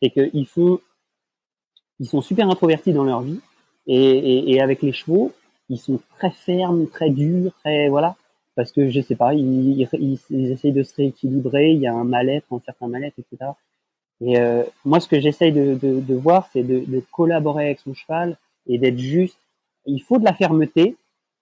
[0.00, 0.80] C'est qu'ils font,
[1.98, 3.40] ils sont super introvertis dans leur vie,
[3.86, 5.32] et, et, et, avec les chevaux,
[5.68, 8.16] ils sont très fermes, très durs, très voilà,
[8.54, 11.94] parce que je sais pas, ils, ils, ils essayent de se rééquilibrer, il y a
[11.94, 13.52] un mal-être, un certain mal-être, etc.
[14.20, 17.80] Et euh, moi, ce que j'essaye de, de, de, voir, c'est de, de, collaborer avec
[17.80, 18.36] son cheval
[18.66, 19.38] et d'être juste.
[19.86, 20.96] Il faut de la fermeté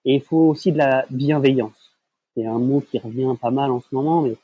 [0.05, 1.97] et il faut aussi de la bienveillance.
[2.35, 4.35] C'est un mot qui revient pas mal en ce moment, mais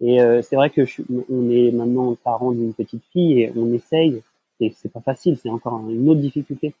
[0.00, 3.72] et euh, c'est vrai que je, on est maintenant parent d'une petite fille et on
[3.72, 4.22] essaye.
[4.60, 6.74] Et c'est pas facile, c'est encore une autre difficulté.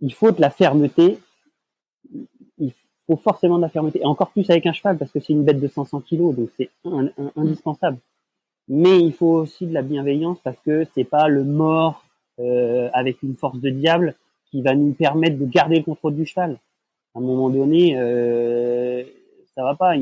[0.00, 1.18] Il faut de la fermeté.
[2.58, 2.72] Il
[3.06, 5.44] faut forcément de la fermeté, et encore plus avec un cheval parce que c'est une
[5.44, 6.70] bête de 500 kilos, donc c'est
[7.36, 7.98] indispensable
[8.68, 12.04] mais il faut aussi de la bienveillance parce que c'est pas le mort
[12.38, 14.14] euh, avec une force de diable
[14.50, 16.58] qui va nous permettre de garder le contrôle du cheval.
[17.14, 19.04] À un moment donné, euh,
[19.54, 19.96] ça va pas.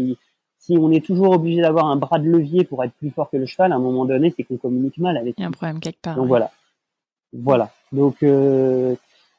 [0.62, 3.36] Si on est toujours obligé d'avoir un bras de levier pour être plus fort que
[3.36, 5.34] le cheval, à un moment donné, c'est qu'on communique mal avec.
[5.38, 6.16] Il y a un problème quelque part.
[6.16, 6.50] Donc voilà,
[7.32, 7.70] voilà.
[7.92, 8.94] Donc euh,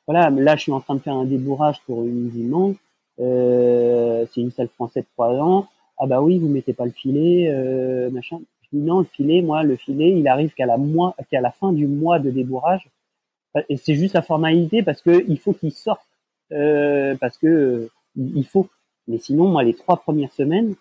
[0.08, 2.76] voilà, là, je suis en train de faire un débourrage pour une dimanche.
[3.20, 5.68] Euh, c'est une salle française de 3 ans.
[5.98, 8.40] Ah bah oui, vous mettez pas le filet, euh, machin
[8.74, 11.88] non, le filet, moi, le filet, il arrive qu'à la, mois, qu'à la fin du
[11.88, 12.90] mois de débourrage.
[13.70, 16.02] Et c'est juste la formalité parce que il faut qu'il sorte,
[16.52, 18.68] euh, parce que euh, il faut.
[19.08, 20.74] Mais sinon, moi, les trois premières semaines,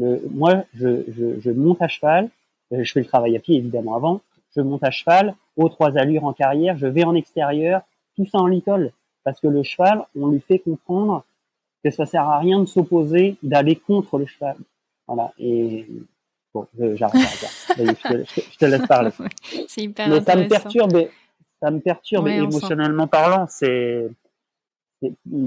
[0.00, 2.30] le, moi, je, je, je, monte à cheval.
[2.72, 4.20] Euh, je fais le travail à pied évidemment avant.
[4.56, 6.76] Je monte à cheval, aux trois allures en carrière.
[6.76, 7.82] Je vais en extérieur,
[8.16, 8.92] tout ça en litole,
[9.24, 11.24] parce que le cheval, on lui fait comprendre
[11.84, 14.56] que ça sert à rien de s'opposer, d'aller contre le cheval.
[15.06, 15.32] Voilà.
[15.38, 15.86] Et
[16.52, 17.22] Bon, j'arrête.
[17.78, 19.10] je, te laisse parler.
[19.68, 21.08] c'est hyper Mais ça me perturbe,
[21.60, 23.46] ça me perturbe émotionnellement parlant.
[23.48, 24.08] C'est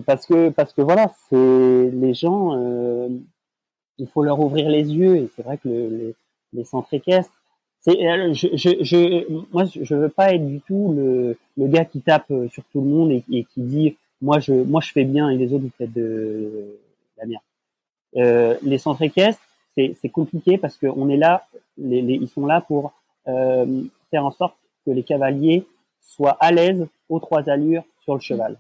[0.06, 2.58] parce que parce que voilà, c'est les gens.
[2.58, 3.10] Euh,
[3.98, 6.16] il faut leur ouvrir les yeux et c'est vrai que le, les,
[6.54, 7.34] les centres équestres.
[7.82, 11.86] C'est, euh, je, je, je, moi, je veux pas être du tout le, le gars
[11.86, 15.30] qui tape sur tout le monde et, qui dit moi je moi je fais bien
[15.30, 16.80] et les autres vous faites de
[17.18, 17.44] la merde.
[18.16, 19.42] Euh, les centres équestres,
[19.76, 22.94] c'est compliqué parce qu'on est là, les, les, ils sont là pour
[23.28, 25.66] euh, faire en sorte que les cavaliers
[26.00, 28.58] soient à l'aise aux trois allures sur le cheval.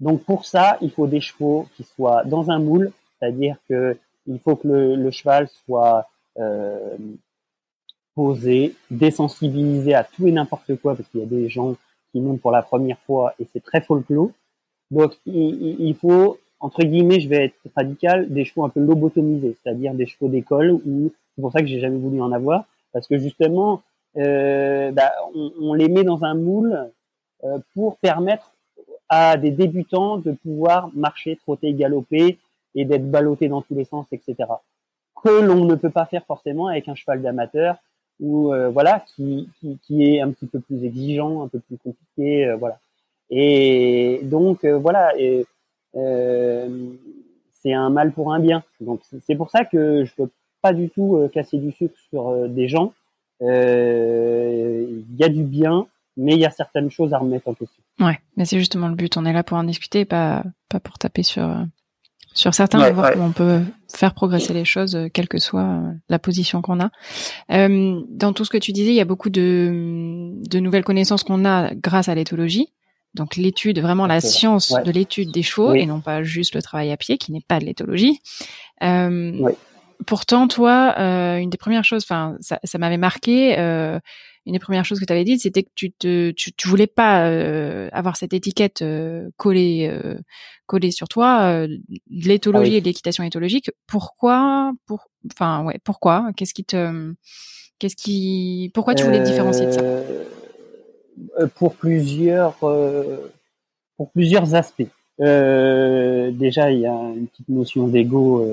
[0.00, 3.96] Donc pour ça, il faut des chevaux qui soient dans un moule, c'est-à-dire que
[4.28, 6.06] il faut que le, cheval soit
[6.38, 6.96] euh,
[8.14, 11.76] posé, désensibilisé à tout et n'importe quoi, parce qu'il y a des gens
[12.12, 14.30] qui montent pour la première fois et c'est très folklore.
[14.90, 19.94] Donc il, faut entre guillemets, je vais être radical, des chevaux un peu lobotomisés, c'est-à-dire
[19.94, 23.18] des chevaux d'école, ou c'est pour ça que j'ai jamais voulu en avoir, parce que
[23.18, 23.82] justement,
[24.16, 26.90] euh, bah, on, on, les met dans un moule
[27.44, 28.52] euh, pour permettre
[29.08, 32.38] à des débutants de pouvoir marcher, trotter, galoper
[32.74, 34.36] et d'être ballottés dans tous les sens, etc.
[35.22, 37.76] Que l'on ne peut pas faire forcément avec un cheval d'amateur
[38.20, 39.48] ou euh, voilà qui,
[39.82, 42.78] qui, est un petit peu plus exigeant, un peu plus compliqué, euh, voilà.
[43.30, 45.12] Et donc euh, voilà.
[47.60, 48.62] C'est un mal pour un bien.
[48.80, 50.30] Donc c'est pour ça que je peux
[50.62, 52.92] pas du tout casser du sucre sur des gens.
[53.40, 53.46] Il
[55.16, 57.82] y a du bien, mais il y a certaines choses à remettre en question.
[57.98, 59.16] Ouais, mais c'est justement le but.
[59.16, 61.48] On est là pour en discuter, pas pas pour taper sur
[62.38, 63.60] sur certains, ouais, voir comment on peut
[63.92, 66.90] faire progresser les choses, quelle que soit la position qu'on a.
[67.50, 71.24] Euh, dans tout ce que tu disais, il y a beaucoup de, de nouvelles connaissances
[71.24, 72.68] qu'on a grâce à l'éthologie.
[73.14, 76.92] Donc l'étude, vraiment la science de l'étude des chevaux et non pas juste le travail
[76.92, 78.20] à pied qui n'est pas de l'éthologie.
[78.84, 79.50] Euh,
[80.06, 83.56] Pourtant, toi, euh, une des premières choses, enfin, ça, ça m'avait marqué.
[84.48, 86.86] Une des premières choses que tu avais dites, c'était que tu te, tu, tu voulais
[86.86, 90.18] pas euh, avoir cette étiquette euh, collée, euh,
[90.64, 91.66] collée sur toi,
[92.08, 93.70] l'éthologie ah et l'équitation éthologique.
[93.86, 97.12] Pourquoi, pour, enfin, ouais, pourquoi Qu'est-ce qui te,
[97.78, 99.82] qu'est-ce qui, pourquoi tu voulais te différencier de ça?
[101.56, 104.88] Pour plusieurs pour plusieurs aspects.
[105.18, 108.48] Déjà, il y a une petite notion d'ego.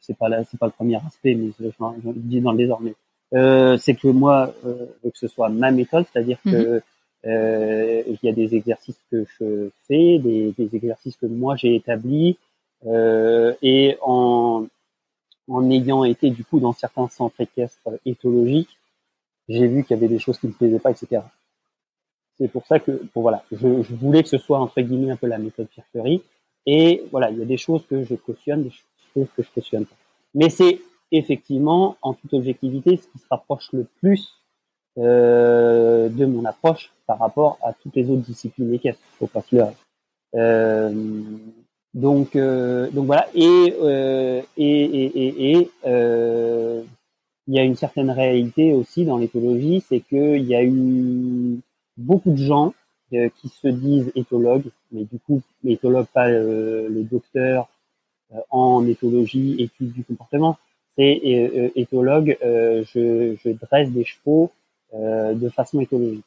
[0.00, 2.88] C'est pas là, c'est pas le premier aspect, mais je, je, dis dans le désordre.
[3.34, 8.04] Euh, c'est que moi, euh, que ce soit ma méthode, c'est-à-dire que mhm.
[8.06, 12.38] il y a des exercices que je fais, des, des exercices que moi j'ai établis,
[12.86, 14.66] et en
[15.48, 18.78] en ayant été du coup dans certains centres équestres éthologiques,
[19.48, 21.22] j'ai vu qu'il y avait des choses qui me plaisaient pas, etc.
[22.38, 25.16] C'est pour ça que, bon, voilà, je, je, voulais que ce soit entre guillemets un
[25.16, 26.06] peu la méthode Pierre
[26.66, 28.72] Et voilà, il y a des choses que je cautionne, des
[29.12, 29.96] choses que je cautionne pas.
[30.34, 30.80] Mais c'est
[31.16, 34.44] effectivement, en toute objectivité, ce qui se rapproche le plus
[34.98, 39.02] euh, de mon approche par rapport à toutes les autres disciplines équestres.
[39.18, 39.74] Faut pas se leurrer.
[40.34, 40.92] Euh,
[41.94, 43.28] donc, euh, donc voilà.
[43.34, 43.74] Et
[44.56, 45.70] et et et,
[47.46, 51.60] il y a une certaine réalité aussi dans l'éthologie, c'est qu'il y a eu
[51.96, 52.72] beaucoup de gens
[53.10, 57.68] qui se disent éthologues, mais du coup, éthologue pas le docteur
[58.50, 60.56] en éthologie, étude du comportement,
[60.96, 64.50] c'est éthologue, je, je dresse des chevaux
[64.92, 66.24] de façon éthologique.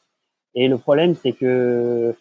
[0.56, 2.16] Et le problème, c'est que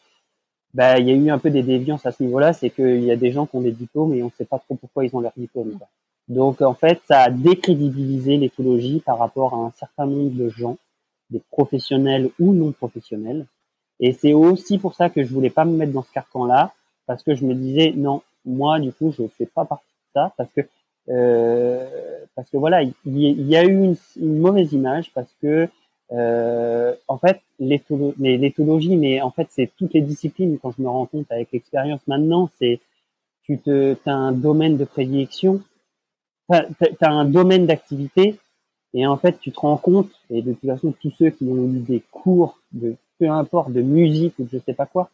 [0.74, 3.10] bah, il y a eu un peu des déviances à ce niveau-là, c'est qu'il y
[3.10, 5.16] a des gens qui ont des diplômes et on ne sait pas trop pourquoi ils
[5.16, 5.78] ont leur diplôme.
[6.28, 10.76] Donc en fait, ça a décrédibilisé l'éthologie par rapport à un certain nombre de gens,
[11.30, 13.46] des professionnels ou non professionnels.
[14.00, 16.74] Et c'est aussi pour ça que je voulais pas me mettre dans ce carcan-là,
[17.06, 20.34] parce que je me disais non, moi du coup je fais pas partie de ça,
[20.36, 20.66] parce que euh,
[21.06, 25.68] parce que voilà, il y, a eu une, mauvaise image parce que
[26.12, 30.58] euh, en fait, l'éthologie, mais en fait, c'est toutes les disciplines.
[30.60, 32.80] Quand je me rends compte avec l'expérience maintenant, c'est
[33.42, 35.62] tu te, as un domaine de prédilection,
[36.48, 36.66] t'as
[37.00, 38.36] as un domaine d'activité,
[38.94, 41.66] et en fait, tu te rends compte, et de toute façon, tous ceux qui ont
[41.72, 45.10] eu des cours de peu importe de musique ou de je sais pas quoi,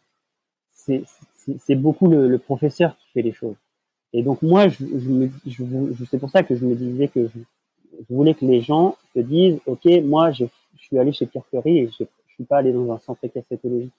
[0.71, 3.55] c'est beaucoup le, le, professeur qui fait les choses.
[4.13, 7.27] Et donc moi, je, je, je, je c'est pour ça que je me disais que
[7.27, 7.39] je,
[8.09, 10.45] je voulais que les gens se disent, ok, moi, je,
[10.77, 13.93] suis allé chez Pierre et je, je suis pas allé dans un centre équestétologique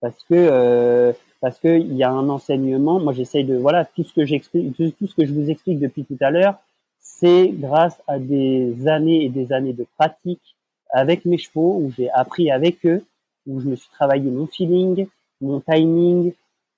[0.00, 3.00] parce que euh, parce que il y a un enseignement.
[3.00, 6.04] Moi, j'essaye de voilà tout ce que j'explique, tout, ce que je vous explique depuis
[6.04, 6.56] tout à l'heure,
[6.98, 10.56] c'est grâce à des années et des années de pratique
[10.90, 13.04] avec mes chevaux où j'ai appris avec eux,
[13.46, 15.06] où je me suis travaillé mon feeling,
[15.40, 16.32] mon timing.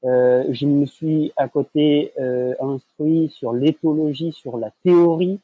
[0.05, 5.40] Euh, je me suis à côté euh, instruit sur l'éthologie, sur la théorie,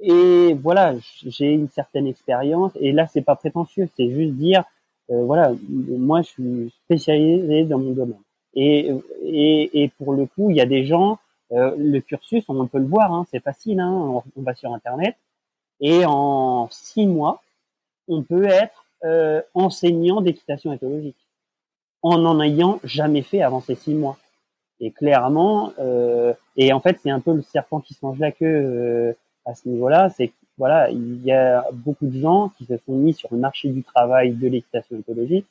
[0.00, 2.72] et voilà, j'ai une certaine expérience.
[2.80, 4.64] Et là, c'est pas prétentieux, c'est juste dire,
[5.10, 8.20] euh, voilà, moi, je suis spécialisé dans mon domaine.
[8.54, 8.90] Et,
[9.24, 11.18] et, et pour le coup, il y a des gens,
[11.52, 15.16] euh, le cursus, on peut le voir, hein, c'est facile, hein, on, va sur Internet,
[15.80, 17.42] et en six mois,
[18.08, 21.16] on peut être euh, enseignant d'équitation éthologique,
[22.06, 24.16] en n'en ayant jamais fait avant ces six mois.
[24.80, 28.30] Et clairement, euh, et en fait, c'est un peu le serpent qui se mange la
[28.30, 32.92] queue à ce niveau-là, c'est voilà, il y a beaucoup de gens qui se sont
[32.92, 35.46] mis sur le marché du travail de l'équitation écologique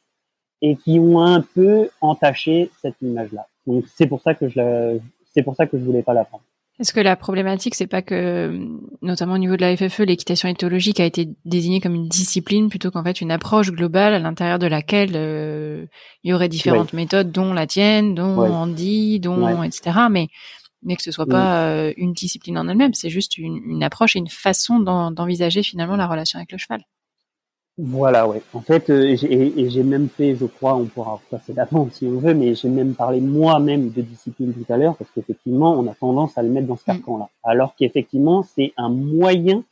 [0.61, 3.47] et qui ont un peu entaché cette image-là.
[3.67, 4.97] Donc c'est pour ça que je
[5.33, 6.43] c'est pour ça que je voulais pas la prendre.
[6.77, 8.51] Est-ce que la problématique, c'est pas que,
[9.01, 12.91] notamment au niveau de la FFE, l'équitation éthologique a été désignée comme une discipline plutôt
[12.91, 15.85] qu'en fait une approche globale à l'intérieur de laquelle euh,
[16.23, 19.99] il y aurait différentes méthodes, dont la tienne, dont Andy, dont etc.
[20.11, 20.27] Mais
[20.83, 24.15] mais que ce soit pas euh, une discipline en elle-même, c'est juste une, une, approche
[24.15, 26.81] et une façon d'envisager finalement la relation avec le cheval.
[27.77, 28.41] Voilà, ouais.
[28.53, 32.19] En fait, euh, et j'ai même fait, je crois, on pourra passer d'avant si on
[32.19, 35.93] veut, mais j'ai même parlé moi-même de discipline tout à l'heure, parce qu'effectivement, on a
[35.93, 36.95] tendance à le mettre dans ce mm.
[36.95, 37.29] carcan-là.
[37.43, 39.63] Alors qu'effectivement, c'est un moyen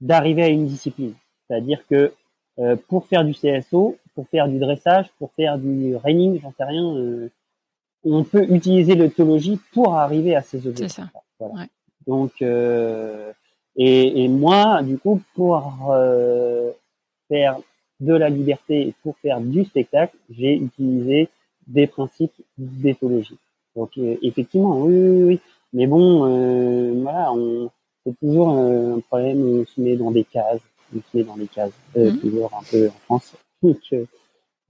[0.00, 1.12] d'arriver à une discipline.
[1.46, 2.12] C'est-à-dire que
[2.60, 6.64] euh, pour faire du CSO, pour faire du dressage, pour faire du reining, j'en sais
[6.64, 7.30] rien, euh,
[8.04, 11.04] on peut utiliser l'autologie pour arriver à ces objectifs.
[11.38, 11.66] Voilà.
[12.06, 13.32] Donc, euh,
[13.76, 16.72] et, et, moi, du coup, pour euh,
[17.28, 17.58] faire
[18.00, 21.28] de la liberté et pour faire du spectacle, j'ai utilisé
[21.66, 23.38] des principes d'éthologie.
[23.76, 25.40] Donc, euh, effectivement, oui, oui, oui.
[25.72, 27.70] Mais bon, euh, voilà, on,
[28.04, 30.62] c'est toujours un problème, on se met dans des cases,
[30.96, 32.18] on se met dans des cases, mmh.
[32.18, 33.34] toujours un peu en France.
[33.62, 33.92] Donc,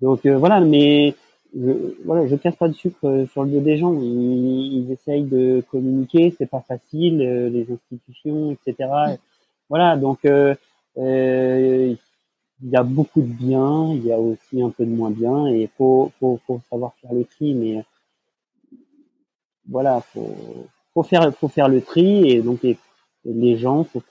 [0.00, 1.14] donc voilà, mais
[1.56, 3.94] je, voilà, je casse pas de sucre euh, sur le dos des gens.
[3.94, 8.88] Ils, ils essayent de communiquer, c'est pas facile, euh, les institutions, etc.
[9.68, 10.54] Voilà, donc euh,
[10.98, 11.94] euh,
[12.62, 15.46] il y a beaucoup de bien, il y a aussi un peu de moins bien,
[15.46, 17.54] et faut faut, faut savoir faire le tri.
[17.54, 17.84] Mais
[19.68, 22.78] voilà, faut faut faire faut faire le tri, et donc les,
[23.24, 24.02] les gens, faut,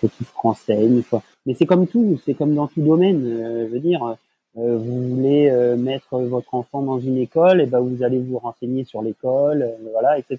[0.00, 1.02] faut qu'ils se renseignent.
[1.46, 3.22] Mais c'est comme tout, c'est comme dans tout domaine.
[3.68, 4.16] je veux dire
[4.56, 8.38] euh, vous voulez euh, mettre votre enfant dans une école, et ben vous allez vous
[8.38, 10.38] renseigner sur l'école, euh, voilà, etc.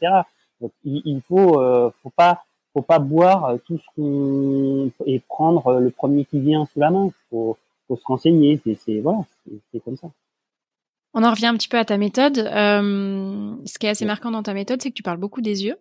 [0.59, 1.59] Donc il, il faut,
[2.03, 2.43] faut pas,
[2.73, 7.09] faut pas boire tout ce qu'on et prendre le premier qui vient sous la main.
[7.29, 7.57] Faut,
[7.87, 8.61] faut se renseigner.
[8.63, 9.19] C'est, voilà,
[9.71, 10.09] c'est comme ça.
[11.13, 12.37] On en revient un petit peu à ta méthode.
[12.37, 15.65] Euh, ce qui est assez marquant dans ta méthode, c'est que tu parles beaucoup des
[15.65, 15.77] yeux.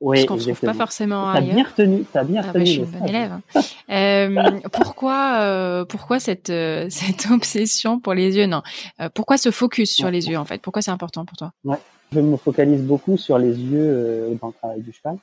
[0.00, 1.54] Oui, qu'on ne trouve pas forcément ailleurs.
[1.54, 2.60] bien retenu, t'as bien ah retenu.
[2.60, 3.32] Bah, je suis une bonne élève.
[3.32, 3.62] Hein.
[3.90, 8.46] euh, pourquoi, euh, pourquoi cette euh, cette obsession pour les yeux?
[8.46, 8.62] Non.
[9.00, 10.62] Euh, pourquoi ce focus sur les yeux en fait?
[10.62, 11.52] Pourquoi c'est important pour toi?
[11.64, 11.78] Ouais.
[12.12, 15.18] Je me focalise beaucoup sur les yeux dans le travail du cheval.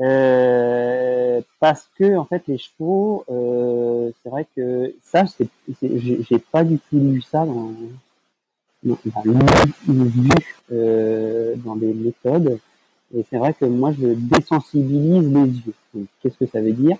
[0.00, 5.48] Euh, parce que en fait les chevaux, euh, c'est vrai que ça, c'est,
[5.82, 7.72] j'ai pas du tout lu ça dans,
[8.82, 10.30] dans, vu,
[10.72, 12.58] euh, dans des méthodes.
[13.14, 16.06] Et c'est vrai que moi, je désensibilise les yeux.
[16.22, 16.96] qu'est-ce que ça veut dire?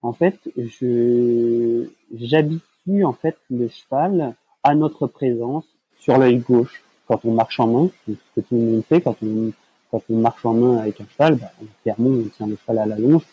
[0.00, 5.64] En fait, je j'habitue en fait le cheval à notre présence
[5.98, 6.82] sur l'œil gauche
[7.12, 9.52] quand on marche en main, ce que tout le monde fait quand on
[9.90, 11.52] quand on marche en main avec un cheval, bah,
[11.82, 13.26] clairement on tient le cheval à la longe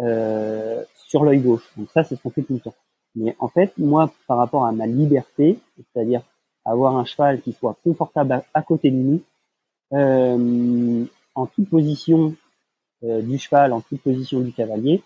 [0.00, 1.70] euh, sur l'œil gauche.
[1.76, 2.74] Donc ça c'est ce qu'on fait tout le temps.
[3.14, 6.22] Mais en fait, moi, par rapport à ma liberté, c'est-à-dire
[6.64, 9.22] avoir un cheval qui soit confortable à, côté de nous,
[9.92, 11.04] euh,
[11.36, 12.34] en toute position
[13.04, 15.02] euh, du cheval, en toute position du cavalier,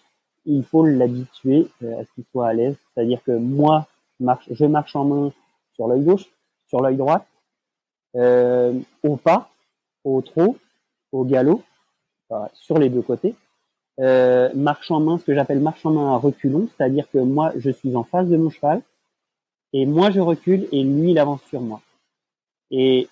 [0.46, 2.74] il faut l'habituer à ce qu'il soit à l'aise.
[2.94, 3.86] C'est-à-dire que moi,
[4.18, 5.32] je marche, en main
[5.74, 6.24] sur l'œil gauche,
[6.66, 7.26] sur l'œil droit,
[8.14, 9.50] au pas,
[10.04, 10.56] au trot,
[11.12, 11.62] au galop,
[12.54, 13.34] sur les deux côtés.
[14.00, 17.52] Euh, marche en main, ce que j'appelle marche en main à reculons, c'est-à-dire que moi,
[17.56, 18.80] je suis en face de mon cheval,
[19.72, 21.82] et moi, je recule, et lui, il avance sur moi.
[22.70, 23.08] Et,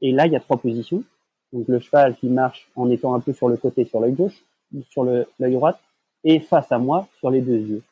[0.00, 1.04] et là, il y a trois positions.
[1.52, 4.44] Donc le cheval qui marche en étant un peu sur le côté, sur l'œil gauche,
[4.90, 5.78] sur l'œil droit,
[6.24, 7.82] et face à moi, sur les deux yeux.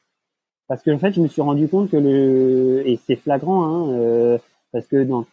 [0.66, 3.90] Parce que en fait, je me suis rendu compte que le et c'est flagrant, hein,
[3.92, 4.38] euh,
[4.72, 5.24] parce que dans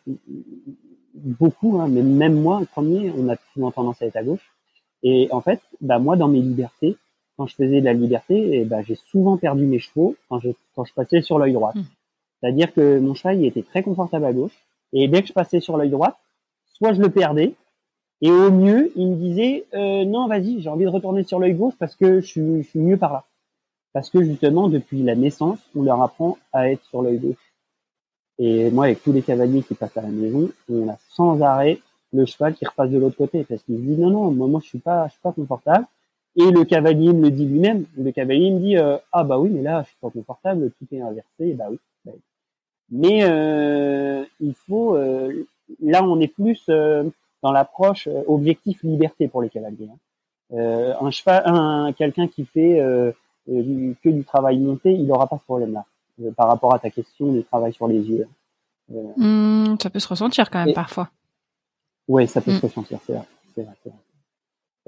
[1.14, 4.52] beaucoup, hein, mais même moi, le premier, on a souvent tendance à être à gauche.
[5.04, 6.98] Et en fait, bah moi, dans mes libertés,
[7.38, 10.50] quand je faisais de la liberté, et bah, j'ai souvent perdu mes chevaux quand je,
[10.76, 11.72] quand je passais sur l'œil droit.
[11.74, 11.82] Mmh.
[12.40, 14.56] C'est-à-dire que mon cheval il était très confortable à gauche,
[14.94, 16.20] et dès que je passais sur l'œil droit,
[16.74, 17.54] soit je le perdais,
[18.22, 21.56] et au mieux, il me disait euh, non, vas-y, j'ai envie de retourner sur l'œil
[21.56, 23.26] gauche parce que je suis, je suis mieux par là.
[23.94, 27.51] Parce que justement, depuis la naissance, on leur apprend à être sur l'œil gauche.
[28.44, 31.80] Et moi, avec tous les cavaliers qui passent à la maison, on a sans arrêt
[32.12, 34.80] le cheval qui repasse de l'autre côté parce qu'il dit non, non, moi, je suis
[34.80, 35.86] pas, je suis pas confortable.
[36.36, 37.86] Et le cavalier me le dit lui-même.
[37.98, 40.88] Le cavalier me dit euh, ah bah oui, mais là, je suis pas confortable, tout
[40.92, 41.54] est inversé.
[41.54, 41.78] bah oui.
[42.06, 42.14] Bah
[42.92, 45.48] mais euh, il faut, euh,
[45.82, 47.10] là, on est plus euh,
[47.42, 49.90] dans l'approche objectif liberté pour les cavaliers.
[50.54, 50.96] Hein.
[51.00, 52.84] un cheval, un quelqu'un qui fait
[53.48, 55.86] que du travail monté, il n'aura pas ce problème-là.
[56.22, 58.28] Euh, par rapport à ta question du travail sur les yeux.
[58.94, 61.10] Euh, hmm, ça peut se ressentir quand même parfois.
[62.08, 62.68] Oui, ça peut se hmm.
[62.68, 63.26] ressentir, c'est vrai.
[63.56, 63.94] vrai,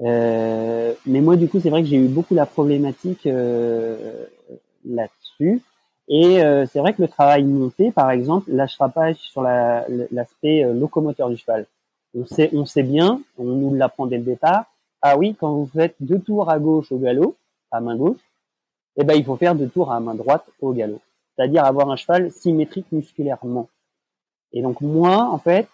[0.02, 4.26] Euh, mais moi, du coup, c'est vrai que j'ai eu beaucoup la problématique euh,
[4.84, 5.62] là-dessus.
[6.08, 10.72] Et euh, c'est vrai que le travail monté, par exemple, lâchera pas sur l'aspect la,
[10.72, 11.66] locomoteur du cheval.
[12.14, 14.66] On sait, on sait bien, on nous l'apprend dès le départ.
[15.00, 17.36] Ah oui, quand vous faites deux tours à gauche au galop,
[17.70, 18.20] à main gauche,
[18.96, 21.00] eh ben il faut faire deux tours à main droite au galop
[21.36, 23.68] c'est-à-dire avoir un cheval symétrique musculairement.
[24.52, 25.68] Et donc moi, en fait,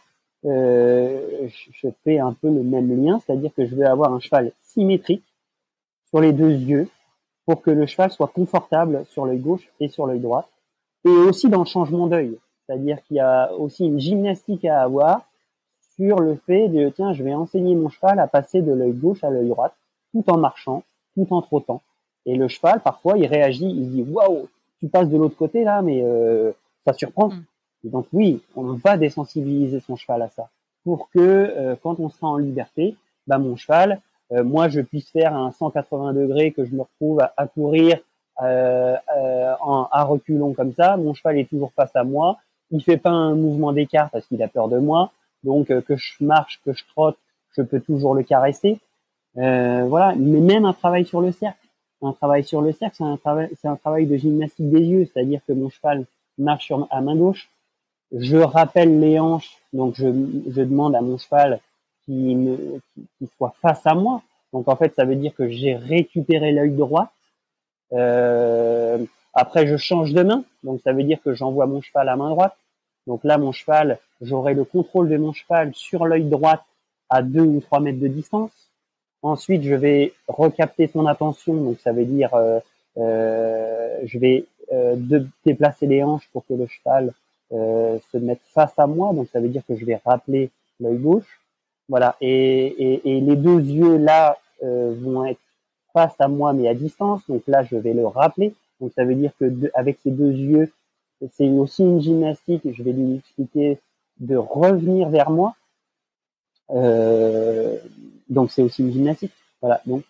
[0.47, 4.53] euh, je fais un peu le même lien, c'est-à-dire que je vais avoir un cheval
[4.63, 5.25] symétrique
[6.09, 6.89] sur les deux yeux
[7.45, 10.49] pour que le cheval soit confortable sur l'œil gauche et sur l'œil droit,
[11.05, 15.27] et aussi dans le changement d'œil, c'est-à-dire qu'il y a aussi une gymnastique à avoir
[15.97, 19.23] sur le fait de tiens, je vais enseigner mon cheval à passer de l'œil gauche
[19.25, 19.75] à l'œil droit,
[20.13, 20.83] tout en marchant,
[21.15, 21.83] tout en trottant.
[22.27, 24.49] Et le cheval, parfois, il réagit, il dit waouh,
[24.81, 26.53] tu passes de l'autre côté là, mais euh,
[26.87, 27.29] ça surprend.
[27.29, 27.91] Mm.
[27.91, 30.49] donc oui, on va désensibiliser son cheval à ça,
[30.85, 34.01] pour que euh, quand on sera en liberté, bah mon cheval,
[34.33, 37.99] euh, moi je puisse faire un 180 degrés, que je me retrouve à, courir
[38.39, 42.39] en, à reculons comme ça, mon cheval est toujours face à moi,
[42.71, 45.13] il fait pas un mouvement d'écart parce qu'il a peur de moi,
[45.45, 47.19] donc que je marche, que je trotte,
[47.55, 48.79] je peux toujours le caresser.
[49.35, 51.60] voilà, mais même un travail sur le cercle
[52.03, 55.69] un travail sur le cercle, c'est un travail, de gymnastique des yeux, c'est-à-dire que mon
[55.69, 56.05] cheval
[56.39, 57.51] marche sur, à main gauche,
[58.13, 61.61] je rappelle les hanches, donc je, je demande à mon cheval
[62.05, 62.81] qu'il
[63.37, 64.23] soit face à moi.
[64.53, 67.13] Donc en fait, ça veut dire que j'ai récupéré l'œil droit.
[67.93, 72.17] Euh, après, je change de main, donc ça veut dire que j'envoie mon cheval à
[72.17, 72.57] main droite.
[73.07, 76.65] Donc là, mon cheval, j'aurai le contrôle de mon cheval sur l'œil droit
[77.09, 78.51] à deux ou trois mètres de distance.
[79.23, 82.59] Ensuite, je vais recapter son attention, donc ça veut dire euh,
[82.97, 84.97] euh, je vais euh,
[85.45, 87.13] déplacer les hanches pour que le cheval
[87.53, 91.41] se mette face à moi, donc ça veut dire que je vais rappeler l'œil gauche.
[91.89, 95.41] Voilà, et, et, et, les deux yeux là vont être
[95.93, 98.55] face à moi mais à distance, donc là je vais le rappeler.
[98.81, 100.71] Donc ça veut dire que avec ces deux yeux,
[101.33, 102.63] c'est aussi une gymnastique.
[102.73, 103.79] Je vais lui expliquer
[104.21, 105.55] de revenir vers moi.
[106.75, 107.77] Euh,
[108.29, 109.33] donc c'est aussi une gymnastique.
[109.61, 109.81] Voilà.
[109.87, 110.03] Donc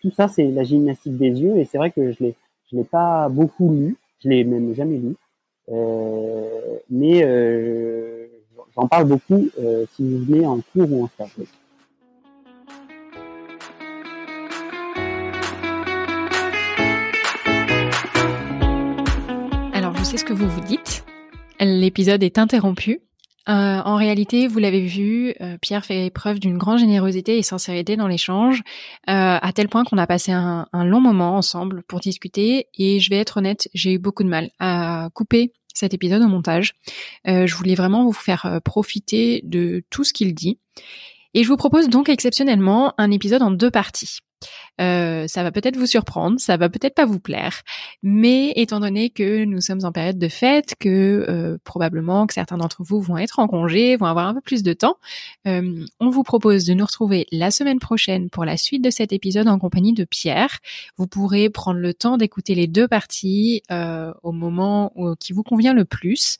[0.00, 1.56] tout, ça, c'est la gymnastique des yeux.
[1.58, 2.34] Et c'est vrai que je l'ai,
[2.70, 3.96] je l'ai pas beaucoup lu.
[4.22, 5.14] Je l'ai même jamais lu.
[5.70, 8.26] Euh, mais euh,
[8.74, 9.48] j'en parle beaucoup
[9.94, 11.30] si vous venez en cours ou en stage.
[19.72, 21.04] Alors je sais ce que vous vous dites.
[21.60, 23.00] L'épisode est interrompu
[23.48, 23.52] euh,
[23.84, 28.06] en réalité, vous l'avez vu, euh, Pierre fait preuve d'une grande générosité et sincérité dans
[28.06, 28.60] l'échange,
[29.08, 32.68] euh, à tel point qu'on a passé un, un, long moment ensemble pour discuter.
[32.78, 36.28] Et je vais être honnête, j'ai eu beaucoup de mal à couper cet épisode au
[36.28, 36.74] montage.
[37.24, 40.58] je voulais vraiment vous faire profiter de tout ce qu'il dit.
[41.32, 44.18] Et je vous propose donc exceptionnellement un épisode en deux parties.
[44.80, 47.62] Euh, ça va peut-être vous surprendre, ça va peut-être pas vous plaire,
[48.02, 52.56] mais étant donné que nous sommes en période de fête, que euh, probablement que certains
[52.56, 54.96] d'entre vous vont être en congé, vont avoir un peu plus de temps,
[55.46, 59.12] euh, on vous propose de nous retrouver la semaine prochaine pour la suite de cet
[59.12, 60.58] épisode en compagnie de Pierre.
[60.96, 63.62] Vous pourrez prendre le temps d'écouter les deux parties
[64.22, 66.38] au moment qui vous convient le plus.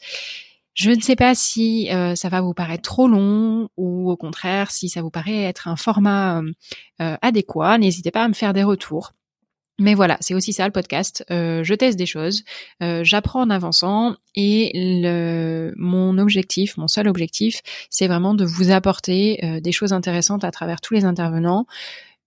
[0.75, 4.71] Je ne sais pas si euh, ça va vous paraître trop long ou au contraire
[4.71, 6.53] si ça vous paraît être un format euh,
[7.03, 7.79] euh, adéquat.
[7.79, 9.13] N'hésitez pas à me faire des retours.
[9.79, 11.25] Mais voilà, c'est aussi ça le podcast.
[11.29, 12.45] je teste des choses,
[12.81, 14.71] j'apprends en avançant et
[15.77, 20.83] mon objectif, mon seul objectif, c'est vraiment de vous apporter des choses intéressantes à travers
[20.83, 21.67] tous les intervenants.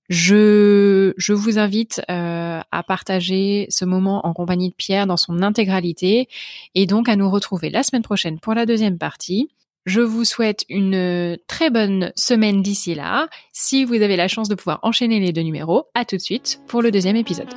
[0.10, 6.28] Je, vous invite euh, à partager ce moment en compagnie de Pierre dans son intégralité
[6.76, 9.50] et donc à nous retrouver la semaine prochaine pour la deuxième partie.
[9.86, 13.28] Je vous souhaite une très bonne semaine d'ici là.
[13.52, 16.60] Si vous avez la chance de pouvoir enchaîner les deux numéros, à tout de suite
[16.68, 17.50] pour le deuxième épisode.